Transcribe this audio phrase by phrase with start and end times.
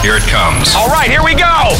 [0.00, 0.02] Hello?
[0.02, 0.74] Here it comes.
[0.76, 1.76] All right, here we go.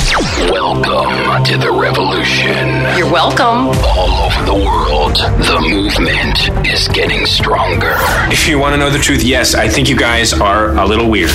[0.51, 2.99] Welcome to the revolution.
[2.99, 3.69] You're welcome.
[3.85, 7.95] All over the world, the movement is getting stronger.
[8.31, 11.09] If you want to know the truth, yes, I think you guys are a little
[11.11, 11.31] weird.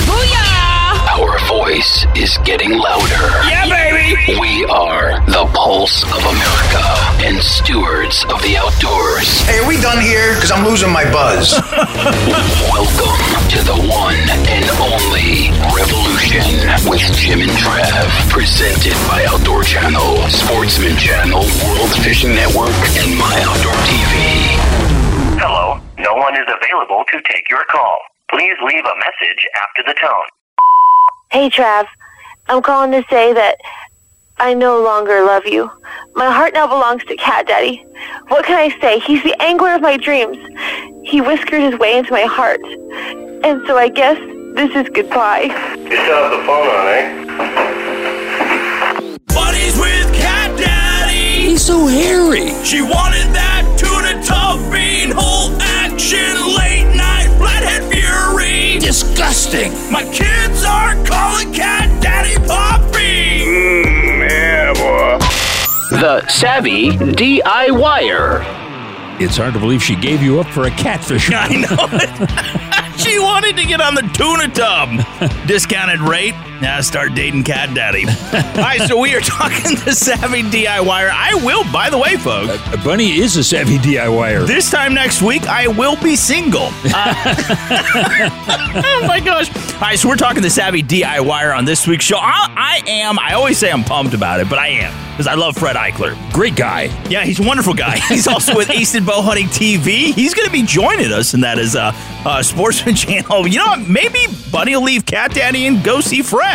[1.14, 3.22] Our voice is getting louder.
[3.46, 4.34] Yeah, baby.
[4.34, 6.82] We are the pulse of America
[7.22, 9.46] and stewards of the outdoors.
[9.46, 10.34] Hey, are we done here?
[10.34, 11.54] Because I'm losing my buzz.
[12.74, 14.18] Welcome to the one
[14.50, 16.50] and only Revolution
[16.90, 18.10] with Jim and Trav.
[18.34, 24.50] Presented by Outdoor Channel, Sportsman Channel, World Fishing Network, and My Outdoor TV.
[25.38, 28.02] Hello, no one is available to take your call.
[28.34, 30.26] Please leave a message after the tone.
[31.30, 31.86] Hey, Trav.
[32.46, 33.58] I'm calling to say that
[34.38, 35.70] I no longer love you.
[36.14, 37.84] My heart now belongs to Cat Daddy.
[38.28, 38.98] What can I say?
[39.00, 40.36] He's the angler of my dreams.
[41.04, 42.60] He whiskered his way into my heart.
[43.44, 44.18] And so I guess
[44.54, 45.42] this is goodbye.
[45.42, 47.04] You still have the phone on, eh?
[49.34, 51.48] Buddies with Cat Daddy.
[51.50, 52.52] He's so hairy.
[52.64, 58.78] She wanted that tuna topping, whole action, late night, flathead fury.
[58.78, 59.72] Disgusting.
[59.90, 61.03] My kids are
[61.34, 63.44] calling Cat Daddy Poppy.
[63.44, 65.98] Mm, yeah, boy.
[65.98, 68.42] The Savvy DIYer.
[69.20, 71.30] It's hard to believe she gave you up for a catfish.
[71.34, 73.00] I know it.
[73.00, 75.46] she wanted to get on the tuna tub.
[75.46, 76.34] Discounted rate.
[76.64, 78.06] Now start dating Cat Daddy.
[78.32, 81.10] All right, so we are talking the Savvy DIYer.
[81.10, 82.52] I will, by the way, folks.
[82.52, 84.46] Uh, Bunny is a savvy DIYer.
[84.46, 86.68] This time next week, I will be single.
[86.86, 87.14] Uh,
[88.82, 89.54] oh my gosh.
[89.74, 92.16] All right, so we're talking the Savvy DIYer on this week's show.
[92.16, 95.34] I, I am, I always say I'm pumped about it, but I am because I
[95.34, 96.16] love Fred Eichler.
[96.32, 96.84] Great guy.
[97.08, 97.98] Yeah, he's a wonderful guy.
[98.08, 100.12] He's also with Easton Bow Hunting TV.
[100.12, 101.92] He's going to be joining us, and that is uh,
[102.24, 103.46] uh, Sportsman Channel.
[103.46, 103.88] You know what?
[103.88, 104.18] Maybe
[104.50, 106.53] Bunny will leave Cat Daddy and go see Fred.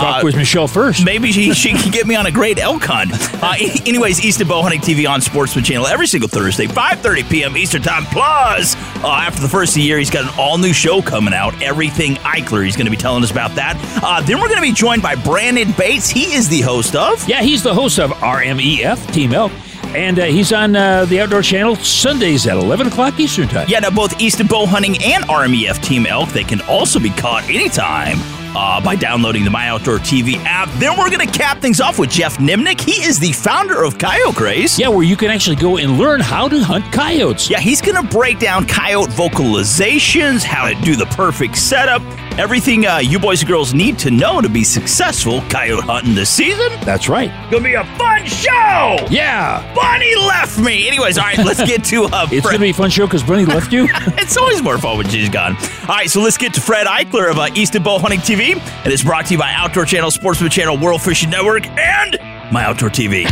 [0.00, 1.04] Talk with Michelle first.
[1.04, 3.10] Maybe she, she can get me on a great elk hunt.
[3.42, 3.54] Uh,
[3.86, 7.56] anyways, Easton Bow Hunting TV on Sportsman Channel every single Thursday, 5.30 p.m.
[7.56, 8.04] Eastern Time.
[8.06, 11.60] Plus, uh, after the first of the year, he's got an all-new show coming out,
[11.62, 12.64] Everything Eichler.
[12.64, 13.76] He's going to be telling us about that.
[14.02, 16.08] Uh, then we're going to be joined by Brandon Bates.
[16.08, 17.26] He is the host of...
[17.28, 19.52] Yeah, he's the host of RMEF Team Elk,
[19.94, 23.68] and uh, he's on uh, the Outdoor Channel Sundays at 11 o'clock Eastern Time.
[23.68, 27.44] Yeah, now both Easton Bow Hunting and RMEF Team Elk, they can also be caught
[27.44, 28.18] anytime
[28.54, 30.68] uh, by downloading the My Outdoor TV app.
[30.78, 32.80] Then we're going to cap things off with Jeff Nimnick.
[32.80, 34.78] He is the founder of Coyote Craze.
[34.78, 37.48] Yeah, where you can actually go and learn how to hunt coyotes.
[37.50, 42.02] Yeah, he's going to break down coyote vocalizations, how to do the perfect setup,
[42.38, 46.30] everything uh, you boys and girls need to know to be successful coyote hunting this
[46.30, 46.68] season.
[46.84, 47.30] That's right.
[47.50, 48.96] Gonna be a fun show.
[49.10, 49.74] Yeah.
[49.74, 50.88] Bunny left me.
[50.88, 53.22] Anyways, all right, let's get to uh, It's going to be a fun show because
[53.22, 53.86] Bunny left you.
[53.90, 55.56] it's always more fun when she's gone.
[55.82, 58.92] All right, so let's get to Fred Eichler of uh, Easton Bow Hunting TV, and
[58.92, 62.18] it's brought to you by Outdoor Channel, Sportsman Channel, World Fishing Network, and
[62.52, 63.22] My Outdoor TV.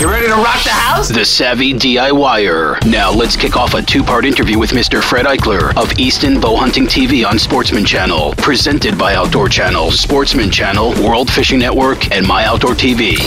[0.00, 1.08] You ready to rock the house?
[1.10, 2.86] The Savvy DIYer.
[2.90, 5.02] Now let's kick off a two-part interview with Mr.
[5.02, 10.50] Fred Eichler of Easton Bow Hunting TV on Sportsman Channel, presented by Outdoor Channel, Sportsman
[10.50, 13.18] Channel, World Fishing Network, and My Outdoor TV.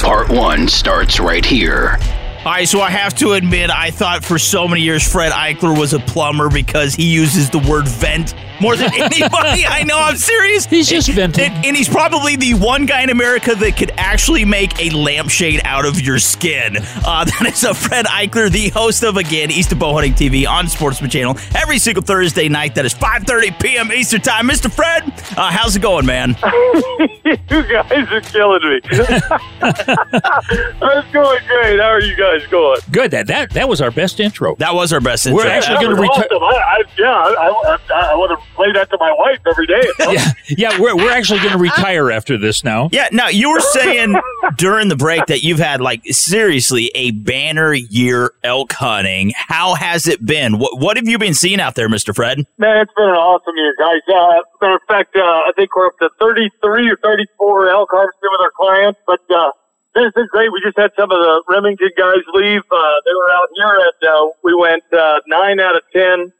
[0.00, 1.98] Part one starts right here.
[2.46, 5.78] All right, so I have to admit, I thought for so many years Fred Eichler
[5.78, 9.98] was a plumber because he uses the word vent more than anybody I know.
[9.98, 10.66] I'm serious.
[10.66, 11.44] He's just venting.
[11.52, 15.60] And, and he's probably the one guy in America that could actually make a lampshade
[15.64, 16.76] out of your skin.
[16.78, 20.68] Uh, that is a Fred Eichler, the host of, again, Easton Bow Hunting TV on
[20.68, 22.74] Sportsman Channel every single Thursday night.
[22.74, 23.92] That is 5.30 p.m.
[23.92, 24.48] Eastern Time.
[24.48, 24.70] Mr.
[24.70, 25.04] Fred,
[25.36, 26.30] uh, how's it going, man?
[27.24, 28.80] you guys are killing me.
[29.60, 31.78] That's going great.
[31.80, 32.80] How are you guys going?
[32.90, 33.10] Good.
[33.12, 34.54] That, that that was our best intro.
[34.56, 35.44] That was our best intro.
[35.44, 36.28] We're actually That going to was retire.
[36.30, 36.42] awesome.
[36.42, 39.80] I, I, yeah, I, I, I want to play that to my wife every day.
[40.10, 42.88] Yeah, yeah, we're, we're actually going to retire after this now.
[42.90, 44.16] Yeah, now you were saying
[44.56, 49.32] during the break that you've had like seriously a banner year elk hunting.
[49.36, 50.58] How has it been?
[50.58, 52.38] What what have you been seeing out there, Mister Fred?
[52.58, 54.00] Man, it's been an awesome year, guys.
[54.08, 58.28] Uh, matter of fact, uh, I think we're up to 33 or 34 elk harvested
[58.32, 59.52] with our clients, but uh,
[59.94, 60.50] this is great.
[60.52, 62.62] We just had some of the Remington guys leave.
[62.70, 66.32] Uh, they were out here, and uh, we went uh, nine out of ten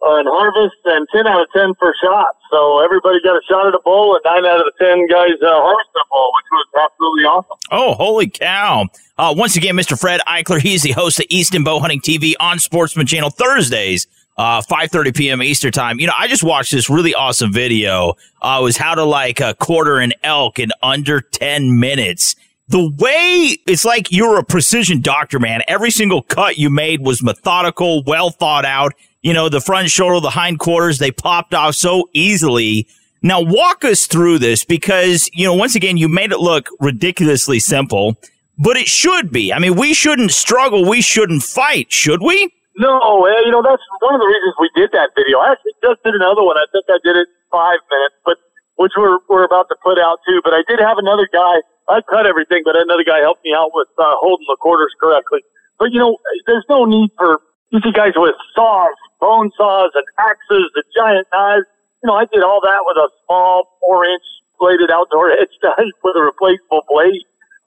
[0.00, 2.38] on harvest and 10 out of 10 for shots.
[2.50, 5.36] So everybody got a shot at a bull, and 9 out of the 10 guys
[5.42, 7.58] uh, harvested a bull, which was absolutely awesome.
[7.70, 8.86] Oh, holy cow.
[9.18, 9.98] Uh, once again, Mr.
[9.98, 14.06] Fred Eichler, he's the host of Easton Bow Hunting TV on Sportsman Channel Thursdays,
[14.36, 15.42] uh, 5.30 p.m.
[15.42, 15.98] Eastern Time.
[15.98, 18.14] You know, I just watched this really awesome video.
[18.40, 22.36] Uh, it was how to like a quarter an elk in under 10 minutes
[22.68, 25.62] the way it's like you're a precision doctor, man.
[25.68, 28.92] Every single cut you made was methodical, well thought out.
[29.22, 32.86] You know, the front shoulder, the hind quarters, they popped off so easily.
[33.22, 37.58] Now walk us through this because, you know, once again, you made it look ridiculously
[37.58, 38.16] simple,
[38.58, 39.52] but it should be.
[39.52, 40.88] I mean, we shouldn't struggle.
[40.88, 42.52] We shouldn't fight, should we?
[42.78, 45.38] No, you know, that's one of the reasons we did that video.
[45.38, 46.56] I actually just did another one.
[46.56, 48.38] I think I did it five minutes, but
[48.76, 50.40] which we're, we're about to put out too.
[50.44, 53.70] But I did have another guy I cut everything, but another guy helped me out
[53.72, 55.40] with uh, holding the quarters correctly.
[55.78, 57.40] But you know, there's no need for
[57.70, 61.66] you see guys with saws, bone saws, and axes, and giant knives.
[62.02, 64.26] You know, I did all that with a small four-inch
[64.58, 67.22] bladed outdoor edge knife with a replaceable blade.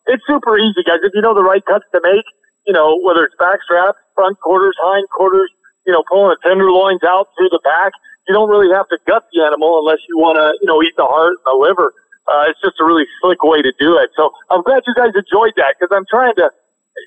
[0.07, 1.03] It's super easy, guys.
[1.03, 2.25] If you know the right cuts to make,
[2.65, 5.51] you know, whether it's back straps, front quarters, hind quarters,
[5.85, 7.93] you know, pulling the tenderloins out through the back,
[8.27, 10.93] you don't really have to gut the animal unless you want to, you know, eat
[10.97, 11.93] the heart and the liver.
[12.29, 14.09] Uh, it's just a really slick way to do it.
[14.15, 16.49] So I'm glad you guys enjoyed that because I'm trying to.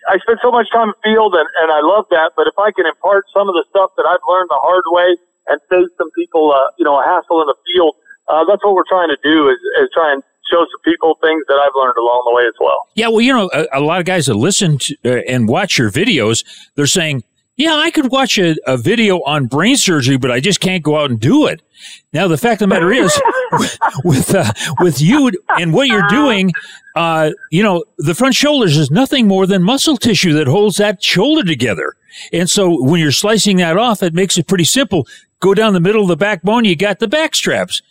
[0.09, 2.33] I spend so much time in the field and, and I love that.
[2.37, 5.17] But if I can impart some of the stuff that I've learned the hard way
[5.49, 7.95] and save some people, uh, you know, a hassle in the field,
[8.29, 11.45] uh, that's what we're trying to do is, is try and show some people things
[11.49, 12.89] that I've learned along the way as well.
[12.95, 15.79] Yeah, well, you know, a, a lot of guys that listen to, uh, and watch
[15.79, 16.45] your videos,
[16.77, 17.25] they're saying,
[17.57, 20.99] yeah, I could watch a, a, video on brain surgery, but I just can't go
[20.99, 21.63] out and do it.
[22.13, 23.13] Now, the fact of the matter is,
[24.05, 26.51] with uh, with you and what you're doing,
[26.97, 31.03] uh, you know, the front shoulders is nothing more than muscle tissue that holds that
[31.03, 31.95] shoulder together.
[32.33, 35.07] And so, when you're slicing that off, it makes it pretty simple.
[35.39, 37.83] Go down the middle of the backbone, you got the back straps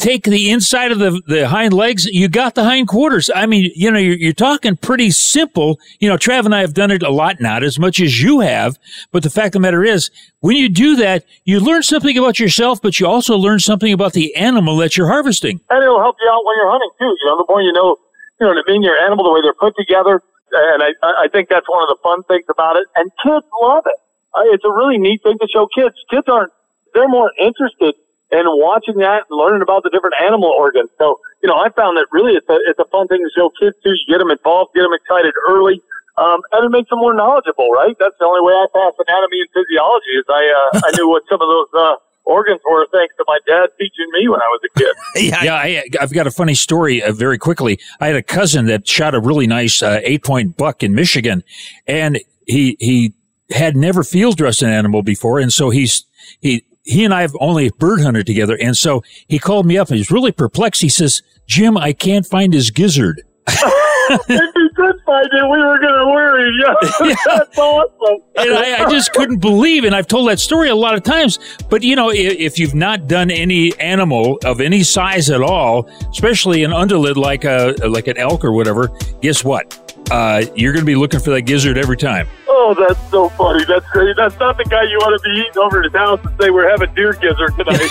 [0.00, 3.30] take the inside of the, the hind legs, you got the hind quarters.
[3.32, 5.78] I mean, you know, you're, you're, talking pretty simple.
[6.00, 8.40] You know, Trav and I have done it a lot, not as much as you
[8.40, 8.78] have.
[9.12, 10.10] But the fact of the matter is,
[10.40, 14.14] when you do that, you learn something about yourself, but you also learn something about
[14.14, 15.60] the animal that you're harvesting.
[15.68, 17.14] And it'll help you out when you're hunting too.
[17.20, 17.96] You know, the more you know,
[18.40, 20.22] you know, the mean your animal, the way they're put together.
[20.52, 22.86] And I, I think that's one of the fun things about it.
[22.96, 23.98] And kids love it.
[24.34, 25.94] Uh, it's a really neat thing to show kids.
[26.10, 26.52] Kids aren't,
[26.94, 27.94] they're more interested
[28.30, 30.90] and watching that and learning about the different animal organs.
[30.98, 33.50] So, you know, I found that really it's a, it's a fun thing to show
[33.58, 33.94] kids too.
[34.08, 35.82] Get them involved, get them excited early.
[36.18, 37.96] Um, and it makes them more knowledgeable, right?
[37.98, 41.22] That's the only way I pass anatomy and physiology is I, uh, I knew what
[41.28, 44.60] some of those, uh, organs were thanks to my dad teaching me when I was
[44.64, 44.94] a kid.
[45.16, 47.80] yeah, yeah I, have got a funny story uh, very quickly.
[48.00, 51.42] I had a cousin that shot a really nice uh, eight point buck in Michigan,
[51.86, 53.14] and he he
[53.50, 56.04] had never field dressed an animal before, and so he's
[56.40, 58.58] he he and I have only bird hunted together.
[58.60, 60.82] And so he called me up and he's really perplexed.
[60.82, 63.22] He says, Jim, I can't find his gizzard.
[63.48, 66.50] if he could find it, we were going to worry.
[66.60, 66.74] Yeah,
[67.08, 67.14] yeah.
[67.26, 68.22] that's awesome.
[68.36, 71.38] and I, I, just couldn't believe, and I've told that story a lot of times.
[71.68, 75.88] But you know, if, if, you've not done any animal of any size at all,
[76.10, 78.90] especially an ungulate like a like an elk or whatever,
[79.20, 79.76] guess what?
[80.10, 82.28] Uh, you're going to be looking for that gizzard every time.
[82.62, 83.64] Oh, that's so funny.
[83.64, 84.14] That's great.
[84.18, 86.50] That's not the guy you want to be eating over at his house and say
[86.50, 87.88] we're having deer gizzard tonight.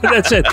[0.02, 0.44] that's it.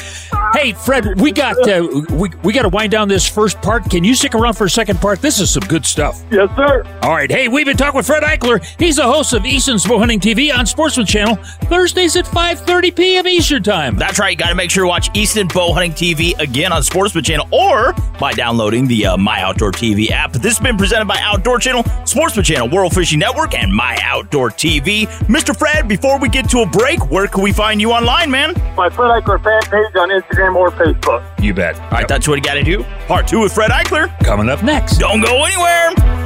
[0.53, 3.89] Hey, Fred, we got uh, we we got to wind down this first part.
[3.89, 5.19] Can you stick around for a second part?
[5.19, 6.21] This is some good stuff.
[6.29, 6.83] Yes, sir.
[7.01, 7.29] All right.
[7.29, 8.63] Hey, we've been talking with Fred Eichler.
[8.77, 13.27] He's the host of Easton's Bow Hunting TV on Sportsman Channel Thursdays at 5:30 p.m.
[13.27, 13.97] Eastern Time.
[13.97, 14.29] That's right.
[14.29, 17.47] You got to make sure to watch Easton Bow Hunting TV again on Sportsman Channel
[17.51, 20.33] or by downloading the uh, My Outdoor TV app.
[20.33, 24.49] This has been presented by Outdoor Channel, Sportsman Channel, World Fishing Network, and My Outdoor
[24.49, 25.07] TV.
[25.27, 25.57] Mr.
[25.57, 28.53] Fred, before we get to a break, where can we find you online, man?
[28.75, 31.23] My Fred Eichler fan page on Instagram or Facebook.
[31.41, 31.79] You bet.
[31.79, 32.09] All right, yep.
[32.09, 32.83] that's what you got to do.
[33.07, 34.09] Part two with Fred Eichler.
[34.25, 34.97] Coming up next.
[34.97, 36.22] Don't go anywhere.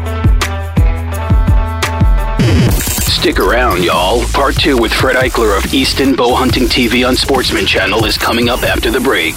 [3.17, 4.23] Stick around, y'all.
[4.31, 8.47] Part two with Fred Eichler of Easton Bow Hunting TV on Sportsman Channel is coming
[8.47, 9.33] up after the break.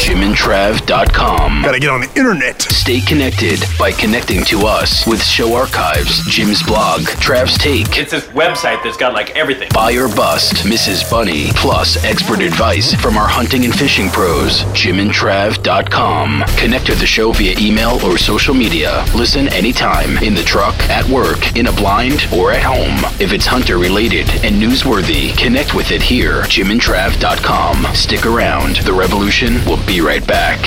[0.00, 1.62] JimandTrav.com.
[1.62, 2.62] Gotta get on the internet.
[2.62, 7.98] Stay connected by connecting to us with show archives, Jim's blog, Trav's Take.
[7.98, 9.68] It's a website that's got like everything.
[9.72, 11.08] Buy or bust, Mrs.
[11.10, 14.62] Bunny, plus expert advice from our hunting and fishing pros.
[14.72, 16.44] JimandTrav.com.
[16.56, 19.04] Connect to the show via email or social media.
[19.14, 22.93] Listen anytime in the truck, at work, in a blind, or at home.
[23.20, 26.42] If it's hunter related and newsworthy, connect with it here.
[26.42, 27.94] JimandTrav.com.
[27.94, 28.76] Stick around.
[28.76, 30.60] The revolution will be right back.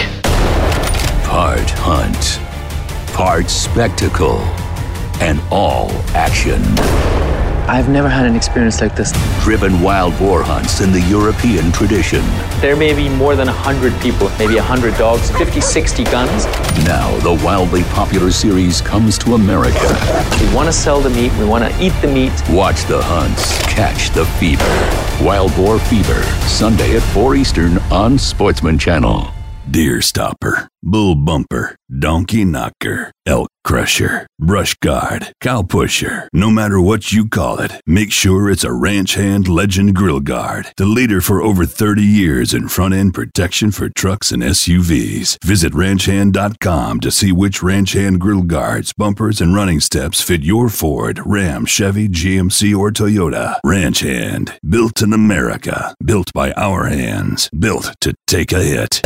[1.25, 2.39] Part hunt,
[3.13, 4.39] part spectacle,
[5.22, 6.62] and all action.
[7.70, 9.12] I've never had an experience like this.
[9.44, 12.22] Driven wild boar hunts in the European tradition.
[12.62, 16.46] There may be more than 100 people, maybe 100 dogs, 50, 60 guns.
[16.86, 19.88] Now, the wildly popular series comes to America.
[20.40, 22.32] We want to sell the meat, we want to eat the meat.
[22.50, 24.64] Watch the hunts, catch the fever.
[25.22, 29.37] Wild Boar Fever, Sunday at 4 Eastern on Sportsman Channel.
[29.70, 36.30] Deer stopper, bull bumper, donkey knocker, elk crusher, brush guard, cow pusher.
[36.32, 40.72] No matter what you call it, make sure it's a Ranch Hand Legend Grill Guard,
[40.78, 45.38] the leader for over 30 years in front end protection for trucks and SUVs.
[45.44, 50.70] Visit ranchhand.com to see which Ranch Hand Grill Guards, bumpers, and running steps fit your
[50.70, 53.60] Ford, Ram, Chevy, GMC, or Toyota.
[53.66, 59.02] Ranch Hand, built in America, built by our hands, built to take a hit.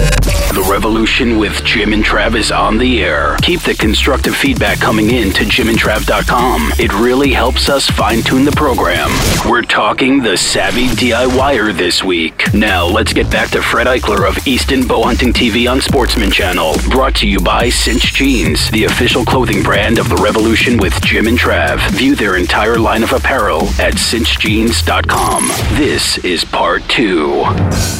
[0.52, 3.38] The Revolution with Jim and Trav is on the air.
[3.42, 6.74] Keep the constructive feedback coming in to jimandtrav.com.
[6.78, 9.10] It really helps us fine tune the program.
[9.50, 12.54] We're talking the savvy DIYer this week.
[12.54, 16.76] Now, let's get back to Fred Eichler of Easton Bowhunting TV on Sportsman Channel.
[16.90, 21.28] Brought to you by Cinch Jeans, the official clothing brand of the Revolution with Jim
[21.28, 21.80] and Trav.
[21.92, 25.48] View their entire line of apparel at cinchjeans.com.
[25.78, 27.46] This is part two.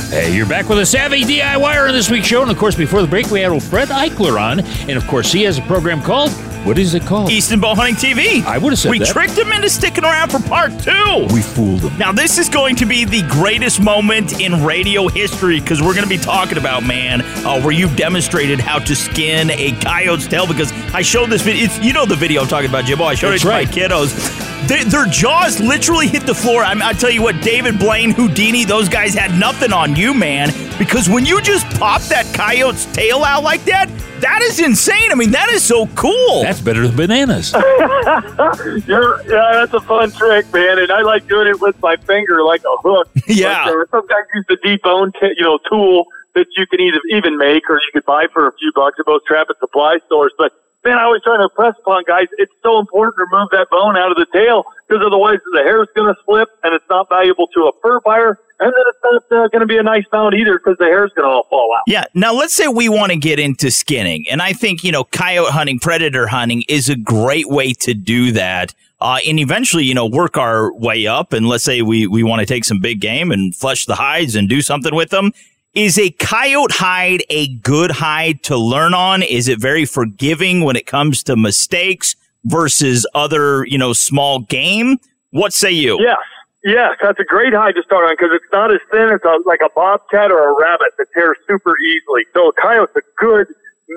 [0.10, 2.42] Hey, you're back with a Savvy DIYer on this week's show.
[2.52, 4.60] Of course, before the break, we had old Fred Eichler on.
[4.60, 6.32] And of course, he has a program called,
[6.66, 7.32] what is it called?
[7.32, 8.44] Easton Bow Hunting TV.
[8.44, 9.08] I would have said we that.
[9.08, 11.28] tricked him into sticking around for part two.
[11.34, 11.98] We fooled him.
[11.98, 16.04] Now, this is going to be the greatest moment in radio history because we're going
[16.04, 20.46] to be talking about, man, uh, where you've demonstrated how to skin a coyote's tail.
[20.46, 21.64] Because I showed this video.
[21.66, 23.06] It's, you know the video I'm talking about, Jimbo.
[23.06, 23.68] I showed That's it to right.
[23.68, 24.51] my kiddos.
[24.68, 26.64] Their, their jaws literally hit the floor.
[26.64, 30.50] I, I tell you what, David Blaine, Houdini, those guys had nothing on you, man.
[30.78, 33.90] Because when you just pop that coyote's tail out like that,
[34.22, 35.12] that is insane.
[35.12, 36.44] I mean, that is so cool.
[36.44, 37.54] That's better than bananas.
[38.88, 42.44] You're, yeah, that's a fun trick, man, and I like doing it with my finger
[42.44, 43.10] like a hook.
[43.28, 43.66] Yeah.
[43.66, 47.38] But, some guys use the debone, t- you know, tool that you can either even
[47.38, 50.34] make or you could buy for a few bucks at most trap and supply stores.
[50.38, 50.52] But
[50.84, 52.28] man, I was trying to impress upon guys.
[52.38, 55.82] It's so important to remove that bone out of the tail because otherwise the hair
[55.84, 58.40] is going to slip and it's not valuable to a fur buyer.
[58.60, 61.12] And then it's not uh, going to be a nice mount either because the hair's
[61.14, 61.82] going to all fall out.
[61.88, 62.04] Yeah.
[62.14, 64.26] Now, let's say we want to get into skinning.
[64.30, 68.32] And I think, you know, coyote hunting, predator hunting is a great way to do
[68.34, 68.76] that.
[69.00, 71.34] Uh, and eventually, you know, work our way up.
[71.34, 74.36] And let's say we, we want to take some big game and flush the hides
[74.36, 75.32] and do something with them.
[75.74, 79.24] Is a coyote hide a good hide to learn on?
[79.24, 82.14] Is it very forgiving when it comes to mistakes
[82.44, 85.00] versus other, you know, small game?
[85.30, 85.98] What say you?
[86.02, 86.18] Yes,
[86.66, 89.40] yes, that's a great hide to start on because it's not as thin as a,
[89.48, 92.26] like a bobcat or a rabbit that tears super easily.
[92.34, 93.48] So a coyote's a good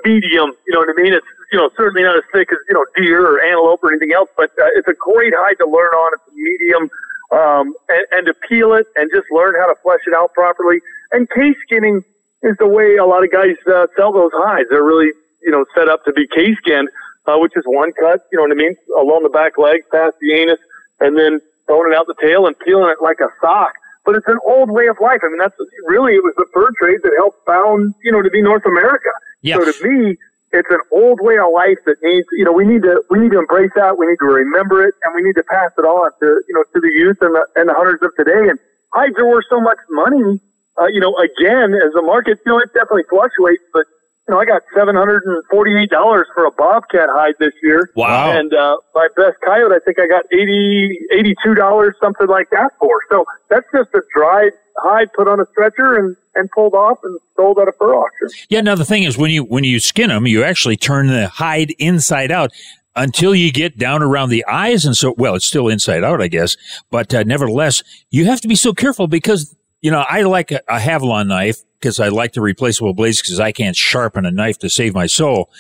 [0.05, 0.53] medium.
[0.69, 1.13] You know what I mean?
[1.13, 4.13] It's you know certainly not as thick as you know deer or antelope or anything
[4.13, 6.13] else, but uh, it's a great hide to learn on.
[6.15, 6.89] It's a medium.
[7.35, 10.79] Um, and, and to peel it and just learn how to flesh it out properly.
[11.11, 12.05] And case skinning
[12.47, 14.69] is the way a lot of guys uh, sell those hides.
[14.71, 15.11] They're really,
[15.43, 16.89] you know, set up to be case skinned,
[17.27, 20.15] uh, which is one cut, you know what I mean, along the back leg, past
[20.21, 20.61] the anus,
[21.01, 23.73] and then throwing it out the tail and peeling it like a sock.
[24.05, 25.21] But it's an old way of life.
[25.25, 25.57] I mean, that's
[25.89, 29.11] really, it was the fur trade that helped found, you know, to be North America.
[29.41, 29.57] Yeah.
[29.57, 30.17] So to me,
[30.55, 33.35] it's an old way of life that needs, you know, we need to, we need
[33.35, 33.99] to embrace that.
[33.99, 36.63] We need to remember it and we need to pass it on to, you know,
[36.63, 38.49] to the youth and the, and the hunters of today.
[38.49, 38.59] And
[38.95, 40.39] hides are worth so much money.
[40.79, 43.85] Uh, you know, again, as the market, you know, it definitely fluctuates, but
[44.27, 47.91] you know, I got seven hundred and forty-eight dollars for a bobcat hide this year.
[47.95, 48.33] Wow.
[48.33, 52.73] And uh, my best coyote, I think I got eighty, eighty-two dollars, something like that
[52.81, 52.89] for.
[53.11, 57.19] So that's just a dried hide put on a stretcher and and pulled off and
[57.37, 58.29] sold at a fur auction.
[58.49, 58.61] Yeah.
[58.61, 61.71] Now the thing is, when you when you skin them, you actually turn the hide
[61.79, 62.51] inside out
[62.97, 66.29] until you get down around the eyes, and so well, it's still inside out, I
[66.29, 66.57] guess.
[66.91, 70.61] But uh, nevertheless, you have to be so careful because you know I like a,
[70.69, 74.59] a Havalon knife because I like the replaceable blades because I can't sharpen a knife
[74.61, 75.51] to save my soul.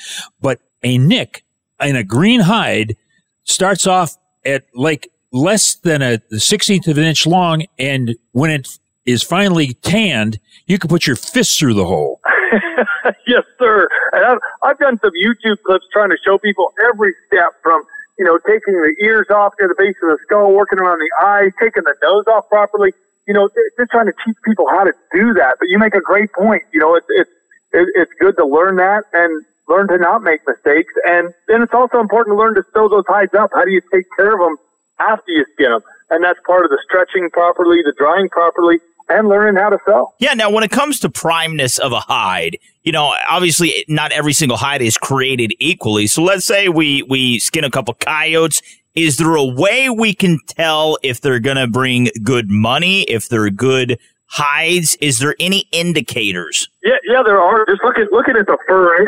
[0.40, 1.44] But a nick
[1.80, 2.96] in a green hide
[3.44, 8.68] starts off at like less than a sixteenth of an inch long, and when it
[9.06, 12.20] is finally tanned, you can put your fist through the hole.
[13.26, 13.88] yes, sir.
[14.12, 17.82] And I've, I've done some YouTube clips trying to show people every step from,
[18.18, 21.26] you know, taking the ears off near the base of the skull, working around the
[21.26, 22.92] eyes, taking the nose off properly.
[23.26, 25.56] You know, just trying to teach people how to do that.
[25.58, 26.62] But you make a great point.
[26.72, 27.30] You know, it's, it's,
[27.72, 30.92] it's good to learn that and learn to not make mistakes.
[31.08, 33.50] And then it's also important to learn to sew those hides up.
[33.54, 34.56] How do you take care of them
[35.00, 35.80] after you skin them?
[36.10, 38.76] And that's part of the stretching properly, the drying properly,
[39.08, 40.14] and learning how to sell.
[40.18, 40.34] Yeah.
[40.34, 44.56] Now, when it comes to primeness of a hide, you know, obviously not every single
[44.56, 46.06] hide is created equally.
[46.06, 48.62] So let's say we, we skin a couple coyotes.
[48.94, 53.28] Is there a way we can tell if they're going to bring good money, if
[53.28, 54.96] they're good hides?
[55.00, 56.68] Is there any indicators?
[56.82, 57.66] Yeah, yeah, there are.
[57.66, 59.04] Just looking looking at the fur, you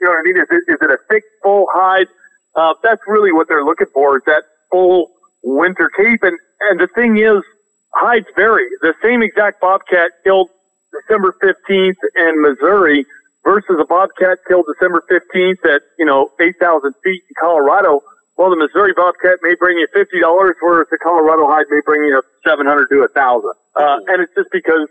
[0.00, 0.36] know what I mean.
[0.36, 2.06] Is it, is it a thick, full hide?
[2.54, 4.16] Uh, that's really what they're looking for.
[4.16, 5.10] Is that full
[5.42, 6.22] winter cape?
[6.22, 7.42] And and the thing is,
[7.98, 8.66] hides vary.
[8.80, 10.48] The same exact bobcat killed
[10.94, 13.04] December fifteenth in Missouri
[13.44, 18.00] versus a bobcat killed December fifteenth at you know eight thousand feet in Colorado.
[18.36, 22.02] Well, the Missouri bobcat may bring you fifty dollars, whereas the Colorado hide may bring
[22.02, 23.52] you seven hundred to a thousand.
[23.74, 24.88] Uh, and it's just because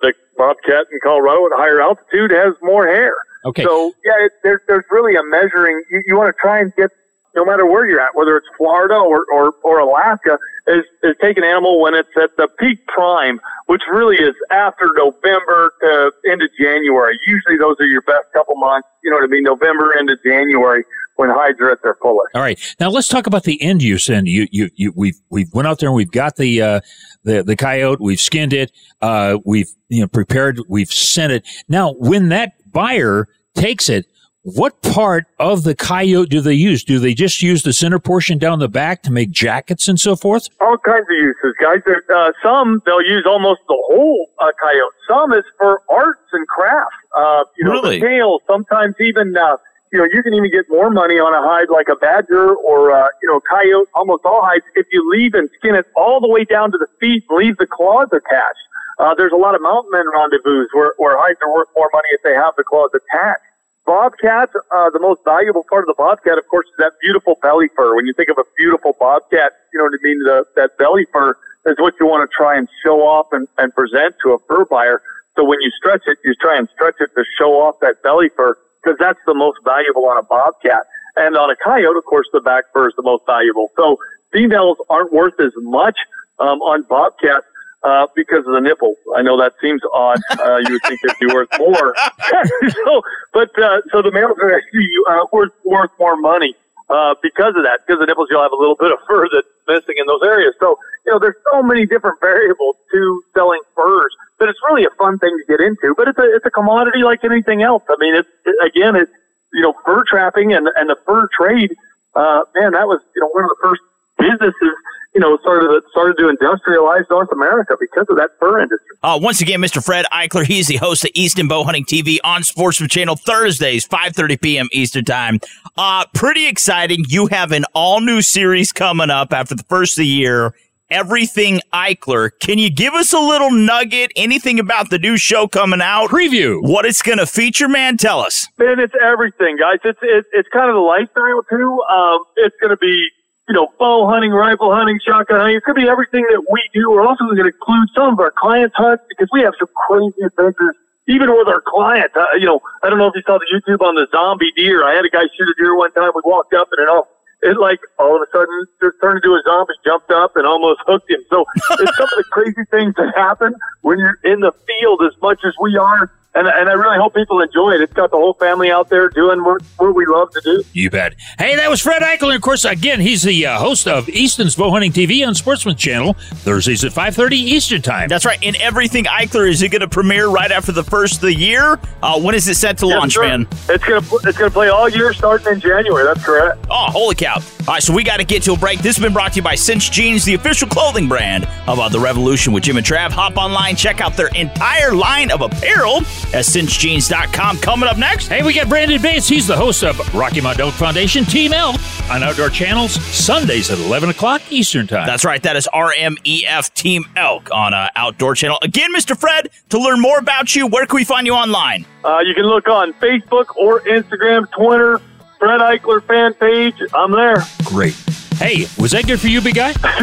[0.00, 3.14] the bobcat in Colorado at a higher altitude has more hair.
[3.44, 3.62] Okay.
[3.62, 5.82] So yeah, it, there's there's really a measuring.
[5.90, 6.90] You, you want to try and get
[7.38, 11.38] no matter where you're at, whether it's Florida or or, or Alaska, is is take
[11.38, 16.48] an animal when it's at the peak prime, which really is after November to into
[16.58, 17.16] January.
[17.26, 18.88] Usually those are your best couple months.
[19.04, 19.44] You know what I mean?
[19.44, 20.82] November into January
[21.14, 22.34] when hides are at their fullest.
[22.34, 22.58] All right.
[22.78, 24.28] Now let's talk about the end use end.
[24.28, 26.80] You, you, you, we've, we've went out there and we've got the, uh,
[27.24, 27.98] the, the coyote.
[28.00, 28.70] We've skinned it.
[29.02, 30.60] Uh, we've, you know, prepared.
[30.68, 31.44] We've sent it.
[31.68, 33.26] Now, when that buyer
[33.56, 34.06] takes it,
[34.54, 36.82] what part of the coyote do they use?
[36.84, 40.16] Do they just use the center portion down the back to make jackets and so
[40.16, 40.48] forth?
[40.60, 41.80] all kinds of uses, guys.
[41.84, 44.94] There, uh, some they'll use almost the whole uh, coyote.
[45.08, 46.96] Some is for arts and crafts.
[47.16, 48.00] Uh, you know, Really?
[48.00, 48.40] the tail.
[48.46, 49.56] Sometimes even uh,
[49.92, 52.90] you know you can even get more money on a hide like a badger or
[52.92, 53.88] uh, you know coyote.
[53.94, 56.86] Almost all hides, if you leave and skin it all the way down to the
[57.00, 58.64] feet, leave the claws attached.
[58.98, 62.08] Uh, there's a lot of mountain men rendezvous where, where hides are worth more money
[62.12, 63.44] if they have the claws attached.
[63.88, 67.72] Bobcat, uh, the most valuable part of the bobcat, of course, is that beautiful belly
[67.74, 67.96] fur.
[67.96, 70.20] When you think of a beautiful bobcat, you know what I mean?
[70.28, 71.32] The, that belly fur
[71.64, 74.66] is what you want to try and show off and, and present to a fur
[74.68, 75.00] buyer.
[75.36, 78.28] So when you stretch it, you try and stretch it to show off that belly
[78.36, 80.84] fur because that's the most valuable on a bobcat.
[81.16, 83.72] And on a coyote, of course, the back fur is the most valuable.
[83.74, 83.96] So
[84.36, 85.96] females aren't worth as much
[86.38, 87.47] um, on bobcats
[87.82, 88.96] uh, because of the nipples.
[89.16, 90.18] I know that seems odd.
[90.30, 91.94] Uh, you would think they'd be worth more.
[92.84, 96.54] so, but uh, so the males are actually uh, worth worth more money
[96.90, 97.80] uh, because of that.
[97.86, 100.54] Because the nipples, you'll have a little bit of fur that's missing in those areas.
[100.58, 104.90] So you know, there's so many different variables to selling furs that it's really a
[104.98, 105.94] fun thing to get into.
[105.96, 107.82] But it's a it's a commodity like anything else.
[107.88, 109.12] I mean, it's it, again, it's
[109.52, 111.74] you know, fur trapping and and the fur trade.
[112.14, 113.82] Uh, man, that was you know one of the first
[114.18, 114.74] businesses
[115.18, 118.96] you know started started to industrialize North America because of that fur industry.
[119.02, 119.84] Uh, once again, Mr.
[119.84, 124.40] Fred Eichler, he's the host of Easton Bow Hunting TV on Sportsman Channel Thursdays, 5.30
[124.40, 124.68] p.m.
[124.70, 125.40] Eastern Time.
[125.76, 127.04] Uh, pretty exciting.
[127.08, 130.54] You have an all new series coming up after the first of the year.
[130.88, 132.30] Everything Eichler.
[132.38, 134.12] Can you give us a little nugget?
[134.14, 136.10] Anything about the new show coming out?
[136.10, 136.62] Preview.
[136.62, 137.96] What it's going to feature, man?
[137.96, 138.46] Tell us.
[138.56, 139.80] Man, it's everything, guys.
[139.84, 141.82] It's it, it's kind of the lifestyle too.
[141.90, 143.10] Um, it's going to be
[143.48, 145.56] you know bow hunting, rifle hunting, shotgun hunting.
[145.56, 146.90] It's going to be everything that we do.
[146.90, 150.22] We're also going to include some of our clients' hunts because we have some crazy
[150.22, 150.76] adventures.
[151.08, 153.80] Even with our clients, uh, you know, I don't know if you saw the YouTube
[153.80, 154.84] on the zombie deer.
[154.84, 156.12] I had a guy shoot a deer one time.
[156.14, 157.08] We walked up and it all,
[157.40, 160.80] it like all of a sudden just turned into a zombie, jumped up and almost
[160.84, 161.24] hooked him.
[161.30, 161.46] So
[161.80, 165.40] it's some of the crazy things that happen when you're in the field as much
[165.46, 166.12] as we are.
[166.34, 167.80] And, and I really hope people enjoy it.
[167.80, 170.62] It's got the whole family out there doing what, what we love to do.
[170.72, 171.14] You bet.
[171.38, 172.36] Hey, that was Fred Eichler.
[172.36, 176.12] Of course, again, he's the uh, host of Easton's Bow Hunting TV on Sportsman Channel,
[176.12, 178.08] Thursdays at 5.30 Eastern Time.
[178.08, 178.38] That's right.
[178.42, 181.80] And Everything Eichler, is it going to premiere right after the first of the year?
[182.02, 183.22] Uh, when is it set to Yes, launch, sir.
[183.22, 183.46] man?
[183.68, 186.04] It's gonna it's gonna play all year starting in January.
[186.04, 186.64] That's correct.
[186.70, 187.36] Oh, holy cow.
[187.36, 188.78] All right, so we got to get to a break.
[188.80, 191.88] This has been brought to you by Cinch Jeans, the official clothing brand of uh,
[191.88, 193.10] The Revolution with Jim and Trav.
[193.10, 196.00] Hop online, check out their entire line of apparel
[196.34, 197.58] at cinchjeans.com.
[197.58, 198.28] Coming up next.
[198.28, 199.28] Hey, we got Brandon Bates.
[199.28, 201.76] He's the host of Rocky Mountain Elk Foundation Team Elk
[202.10, 205.06] on Outdoor Channels, Sundays at 11 o'clock Eastern Time.
[205.06, 205.42] That's right.
[205.42, 208.58] That is RMEF Team Elk on uh, Outdoor Channel.
[208.62, 209.16] Again, Mr.
[209.18, 211.84] Fred, to learn more about you, where can we find you online?
[212.04, 215.00] Uh, you can look on Facebook or Instagram, Twitter,
[215.38, 216.74] Fred Eichler fan page.
[216.94, 217.44] I'm there.
[217.64, 217.94] Great.
[218.38, 219.74] Hey, was that good for you, big guy?
[219.82, 219.98] I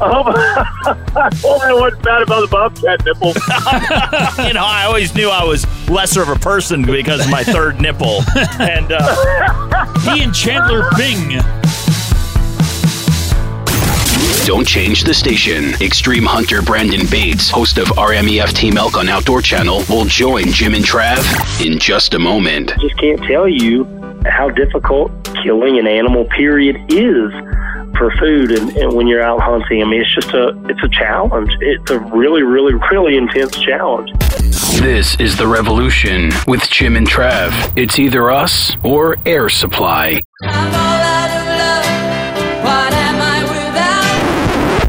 [0.00, 0.26] hope
[1.16, 3.28] I hope I wasn't bad about the bobcat nipple.
[4.48, 7.80] you know, I always knew I was lesser of a person because of my third
[7.80, 8.22] nipple.
[8.58, 11.38] And uh, he and Chandler Bing.
[14.44, 15.74] Don't change the station.
[15.80, 20.74] Extreme Hunter Brandon Bates, host of RMEF Team Elk on Outdoor Channel, will join Jim
[20.74, 22.72] and Trav in just a moment.
[22.80, 25.10] just can't tell you how difficult
[25.42, 27.32] killing an animal period is
[27.96, 29.82] for food and, and when you're out hunting.
[29.82, 31.56] I mean, it's just a it's a challenge.
[31.60, 34.10] It's a really, really, really intense challenge.
[34.80, 37.52] This is The Revolution with Jim and Trav.
[37.76, 40.22] It's either us or air supply.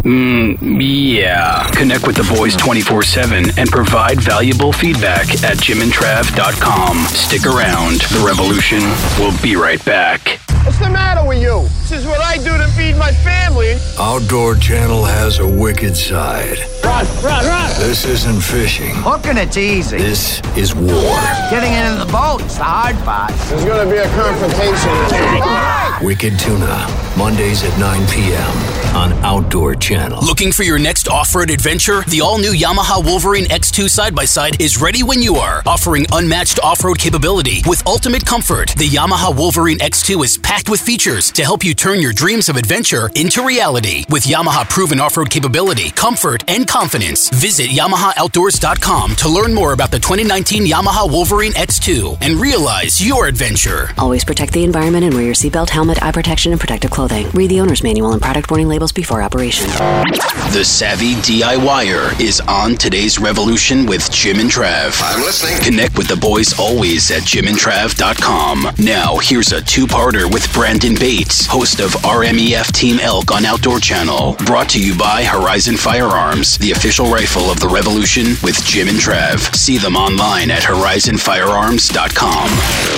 [0.03, 1.69] Mm, yeah.
[1.71, 6.97] Connect with the boys 24 7 and provide valuable feedback at jimandtrav.com.
[7.07, 8.01] Stick around.
[8.01, 8.79] The revolution
[9.19, 10.39] will be right back.
[10.65, 11.61] What's the matter with you?
[11.89, 13.75] This is what I do to feed my family.
[13.99, 16.57] Outdoor Channel has a wicked side.
[16.83, 17.69] Run, run, run!
[17.79, 18.93] This isn't fishing.
[18.93, 19.97] Hooking it's easy.
[19.97, 21.17] This is war.
[21.49, 23.33] Getting into the boat's the hard part.
[23.49, 26.05] There's gonna be a confrontation.
[26.05, 26.87] Wicked Tuna,
[27.17, 28.80] Mondays at 9 p.m.
[28.93, 30.19] on Outdoor Channel.
[30.21, 32.03] Looking for your next off road adventure?
[32.03, 36.05] The all new Yamaha Wolverine X2 side by side is ready when you are, offering
[36.11, 38.69] unmatched off road capability with ultimate comfort.
[38.77, 42.57] The Yamaha Wolverine X2 is packed with features to help you turn your dreams of
[42.57, 44.05] adventure into reality.
[44.09, 49.91] With Yamaha proven off road capability, comfort, and confidence, visit YamahaOutdoors.com to learn more about
[49.91, 53.89] the 2019 Yamaha Wolverine X2 and realize your adventure.
[53.97, 57.29] Always protect the environment and wear your seatbelt, helmet, eye protection, and protective clothing.
[57.31, 59.67] Read the owner's manual and product warning labels before operation.
[59.67, 64.99] The Savvy DIYer is on today's revolution with Jim and Trav.
[65.03, 65.61] I'm listening.
[65.61, 68.73] Connect with the boys always at jimandtrav.com.
[68.83, 73.79] Now, here's a two parter with Brandon Bates, host of RMEF Team Elk on Outdoor
[73.79, 74.35] Channel.
[74.45, 78.97] Brought to you by Horizon Firearms, the official rifle of the revolution with Jim and
[78.97, 79.53] Trav.
[79.55, 82.49] See them online at horizonfirearms.com.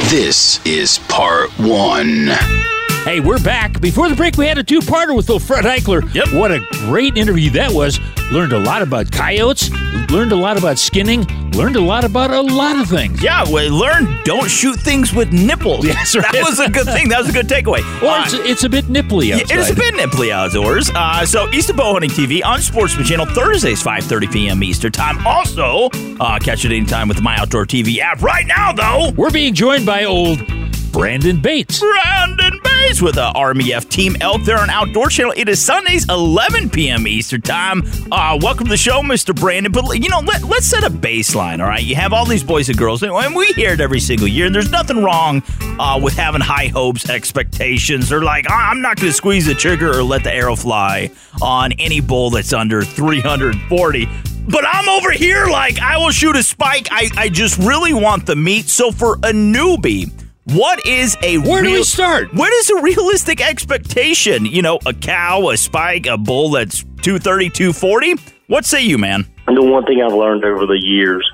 [0.10, 2.30] This is part one.
[3.04, 3.82] Hey, we're back.
[3.82, 6.02] Before the break, we had a two-parter with little Fred Eichler.
[6.14, 6.32] Yep.
[6.32, 8.00] What a great interview that was.
[8.32, 9.70] Learned a lot about coyotes.
[10.10, 11.24] Learned a lot about skinning.
[11.52, 13.22] Learned a lot about a lot of things.
[13.22, 15.86] Yeah, we learned don't shoot things with nipples.
[15.86, 16.32] Yes, right.
[16.32, 17.10] That was a good thing.
[17.10, 17.80] That was a good takeaway.
[18.02, 19.52] Or Uh, it's, it's a bit nipply outside.
[19.52, 20.90] it is a bit nipply outdoors.
[20.96, 24.64] Uh, so Easton Bow Hunting TV on Sportsman Channel Thursdays, 5.30 p.m.
[24.64, 25.26] Eastern Time.
[25.28, 25.90] Also,
[26.22, 28.22] uh, catch it anytime with the My Outdoor TV app.
[28.22, 30.40] Right now, though, We're being joined by old
[30.94, 31.80] Brandon Bates.
[31.80, 35.34] Brandon Bates with the RMEF Team Elk there on Outdoor Channel.
[35.36, 37.08] It is Sundays, 11 p.m.
[37.08, 37.82] Eastern Time.
[38.12, 39.36] Uh, welcome to the show, Mr.
[39.36, 39.72] Brandon.
[39.72, 41.82] But, you know, let, let's set a baseline, all right?
[41.84, 44.54] You have all these boys and girls, and we hear it every single year, and
[44.54, 45.42] there's nothing wrong
[45.80, 49.56] uh, with having high hopes, expectations, or like, "I- I'm not going to squeeze the
[49.56, 51.10] trigger or let the arrow fly
[51.42, 54.08] on any bull that's under 340.
[54.48, 56.88] But I'm over here like, I will shoot a spike.
[56.92, 58.68] I, I just really want the meat.
[58.70, 60.12] So for a newbie,
[60.46, 62.34] what is a Where do we start?
[62.34, 64.46] What is a realistic expectation?
[64.46, 68.16] You know, a cow, a spike, a bull that's 230, 240?
[68.48, 69.26] What say you, man?
[69.48, 71.30] The one thing I've learned over the years,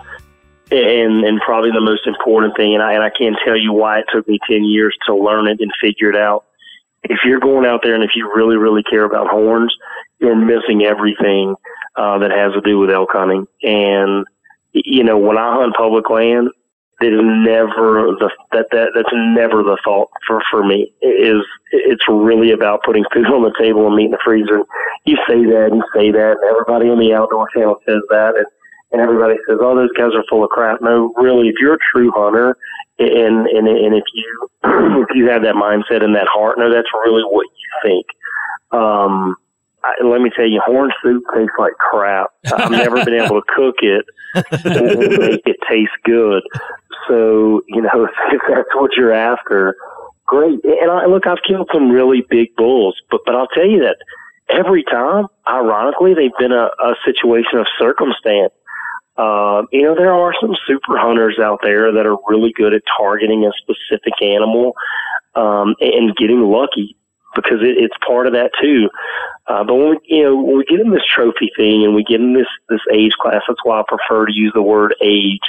[0.70, 4.00] and and probably the most important thing, and I and I can't tell you why
[4.00, 6.46] it took me ten years to learn it and figure it out.
[7.04, 9.76] If you're going out there and if you really really care about horns,
[10.20, 11.56] you're missing everything
[11.96, 13.48] uh, that has to do with elk hunting.
[13.64, 14.26] And
[14.72, 16.50] you know, when I hunt public land,
[17.02, 20.92] it is never the that that that's never the thought for for me.
[21.02, 24.56] It is it's really about putting food on the table and meat in the freezer.
[24.56, 24.66] And
[25.06, 28.46] you say that, you say that, and everybody on the outdoor channel says that, and
[28.92, 31.86] and everybody says, "Oh, those guys are full of crap." No, really, if you're a
[31.94, 32.58] true hunter,
[33.00, 34.50] and and and if you
[35.04, 38.06] if you have that mindset and that heart, no, that's really what you think.
[38.72, 39.36] Um,
[39.84, 42.32] I, let me tell you, horn soup tastes like crap.
[42.54, 46.44] I've never been able to cook it and make it taste good.
[47.10, 49.76] So you know, if, that's what you're after,
[50.26, 50.64] great.
[50.64, 53.98] And I, look, I've killed some really big bulls, but but I'll tell you that
[54.50, 58.54] every time, ironically, they've been a, a situation of circumstance.
[59.18, 62.84] Um, you know, there are some super hunters out there that are really good at
[62.98, 64.74] targeting a specific animal
[65.36, 66.96] um, and getting lucky
[67.36, 68.90] because it, it's part of that too.
[69.48, 72.04] Uh, but when we, you know, when we get in this trophy thing and we
[72.04, 75.42] get in this this age class, that's why I prefer to use the word age.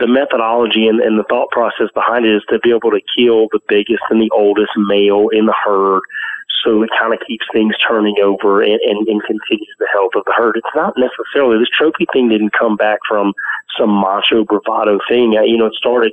[0.00, 3.48] The methodology and, and the thought process behind it is to be able to kill
[3.52, 6.02] the biggest and the oldest male in the herd
[6.64, 10.24] so it kind of keeps things turning over and, and, and continues the health of
[10.24, 10.56] the herd.
[10.56, 13.32] It's not necessarily this trophy thing didn't come back from
[13.78, 15.32] some macho bravado thing.
[15.32, 16.12] You know, it started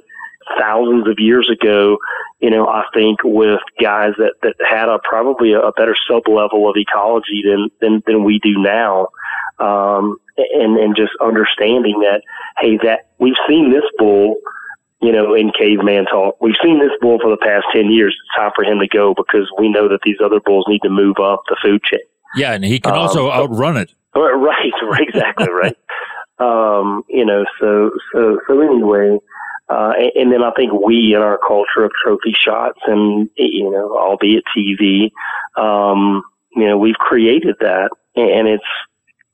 [0.59, 1.97] thousands of years ago.
[2.39, 6.27] You know, I think with guys that that had a probably a, a better sub
[6.27, 9.07] level of ecology than than than we do now.
[9.59, 12.21] Um, and and just understanding that
[12.59, 14.37] hey, that we've seen this bull
[15.01, 16.37] you know, in caveman talk.
[16.41, 18.15] We've seen this bull for the past 10 years.
[18.19, 20.89] It's time for him to go because we know that these other bulls need to
[20.89, 21.99] move up the food chain.
[22.35, 23.93] Yeah, and he can Um, also outrun it.
[24.15, 25.77] Right, right, exactly right.
[26.39, 29.17] Um, you know, so, so, so anyway,
[29.69, 33.71] uh, and, and then I think we in our culture of trophy shots and, you
[33.71, 35.09] know, albeit TV,
[35.59, 36.21] um,
[36.55, 38.63] you know, we've created that and it's,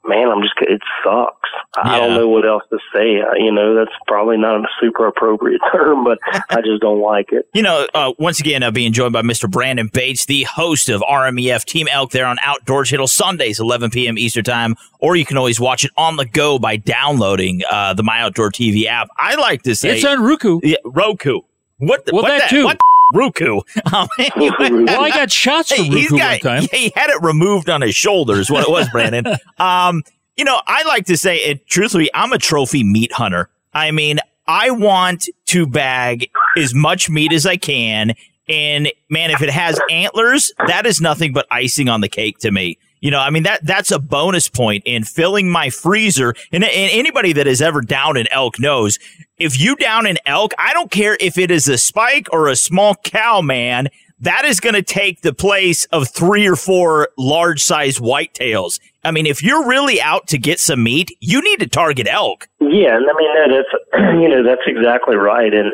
[0.06, 1.50] man, I'm just it sucks.
[1.76, 3.22] I don't know what else to say.
[3.22, 7.32] Uh, You know, that's probably not a super appropriate term, but I just don't like
[7.32, 7.48] it.
[7.54, 9.50] You know, uh, once again, uh, being joined by Mr.
[9.50, 14.18] Brandon Bates, the host of RMEF Team Elk there on Outdoor Channel Sundays, 11 p.m.
[14.18, 18.04] Eastern Time, or you can always watch it on the go by downloading uh, the
[18.04, 19.10] My Outdoor TV app.
[19.18, 20.60] I like to say It's on Roku.
[20.64, 21.42] Yeah, Roku.
[21.80, 22.06] What?
[22.06, 22.66] The, Well, what that the- too.
[22.66, 22.84] What the
[23.14, 23.62] Roku.
[23.94, 26.68] Um, anyway- Well, I got shots from Hey, he's got- one time.
[26.72, 28.50] He had it removed on his shoulders.
[28.50, 29.26] What it was, Brandon.
[29.60, 30.04] um,
[30.36, 31.68] you know, I like to say it.
[31.68, 33.50] Truthfully, I'm a trophy meat hunter.
[33.74, 38.14] I mean, I want to bag as much meat as I can.
[38.50, 42.52] And man, if it has antlers, that is nothing but icing on the cake to
[42.52, 42.78] me.
[43.04, 46.34] You know, I mean that that's a bonus point in filling my freezer.
[46.54, 48.98] And, and anybody that has ever downed an elk knows
[49.38, 52.56] if you down an elk, I don't care if it is a spike or a
[52.56, 53.90] small cow, man.
[54.22, 58.80] That is going to take the place of three or four large size whitetails.
[59.04, 62.48] I mean, if you're really out to get some meat, you need to target elk.
[62.62, 65.54] Yeah, and I mean that, that's you know that's exactly right.
[65.54, 65.74] And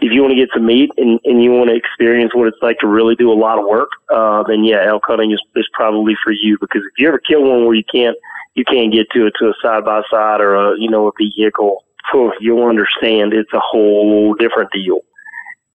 [0.00, 2.62] if you want to get some meat and, and you want to experience what it's
[2.62, 5.68] like to really do a lot of work, uh, then yeah, elk hunting is, is
[5.72, 6.56] probably for you.
[6.60, 8.16] Because if you ever kill one where you can't
[8.54, 11.12] you can't get to it to a side by side or a you know a
[11.18, 15.00] vehicle, phew, you'll understand it's a whole different deal.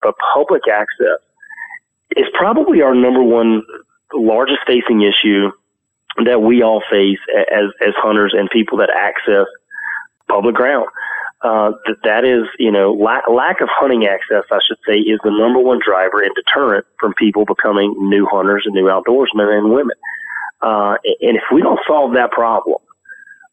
[0.02, 1.20] But public access
[2.16, 3.62] is probably our number one
[4.12, 5.50] largest facing issue
[6.24, 7.18] that we all face
[7.50, 9.46] as as hunters and people that access
[10.28, 10.88] public ground.
[11.44, 15.20] Uh, that that is, you know, lack lack of hunting access, I should say, is
[15.22, 19.68] the number one driver and deterrent from people becoming new hunters and new outdoorsmen and
[19.70, 19.94] women.
[20.62, 22.78] Uh, and if we don't solve that problem,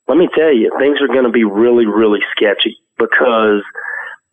[0.07, 3.61] let me tell you, things are going to be really, really sketchy because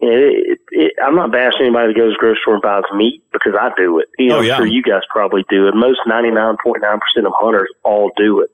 [0.01, 3.25] it, it, I'm not bashing anybody that goes to the grocery store and buys meat
[3.33, 4.07] because I do it.
[4.19, 5.75] You know, Oh, I'm sure you guys probably do it.
[5.75, 6.63] Most 99.9%
[7.27, 8.51] of hunters all do it.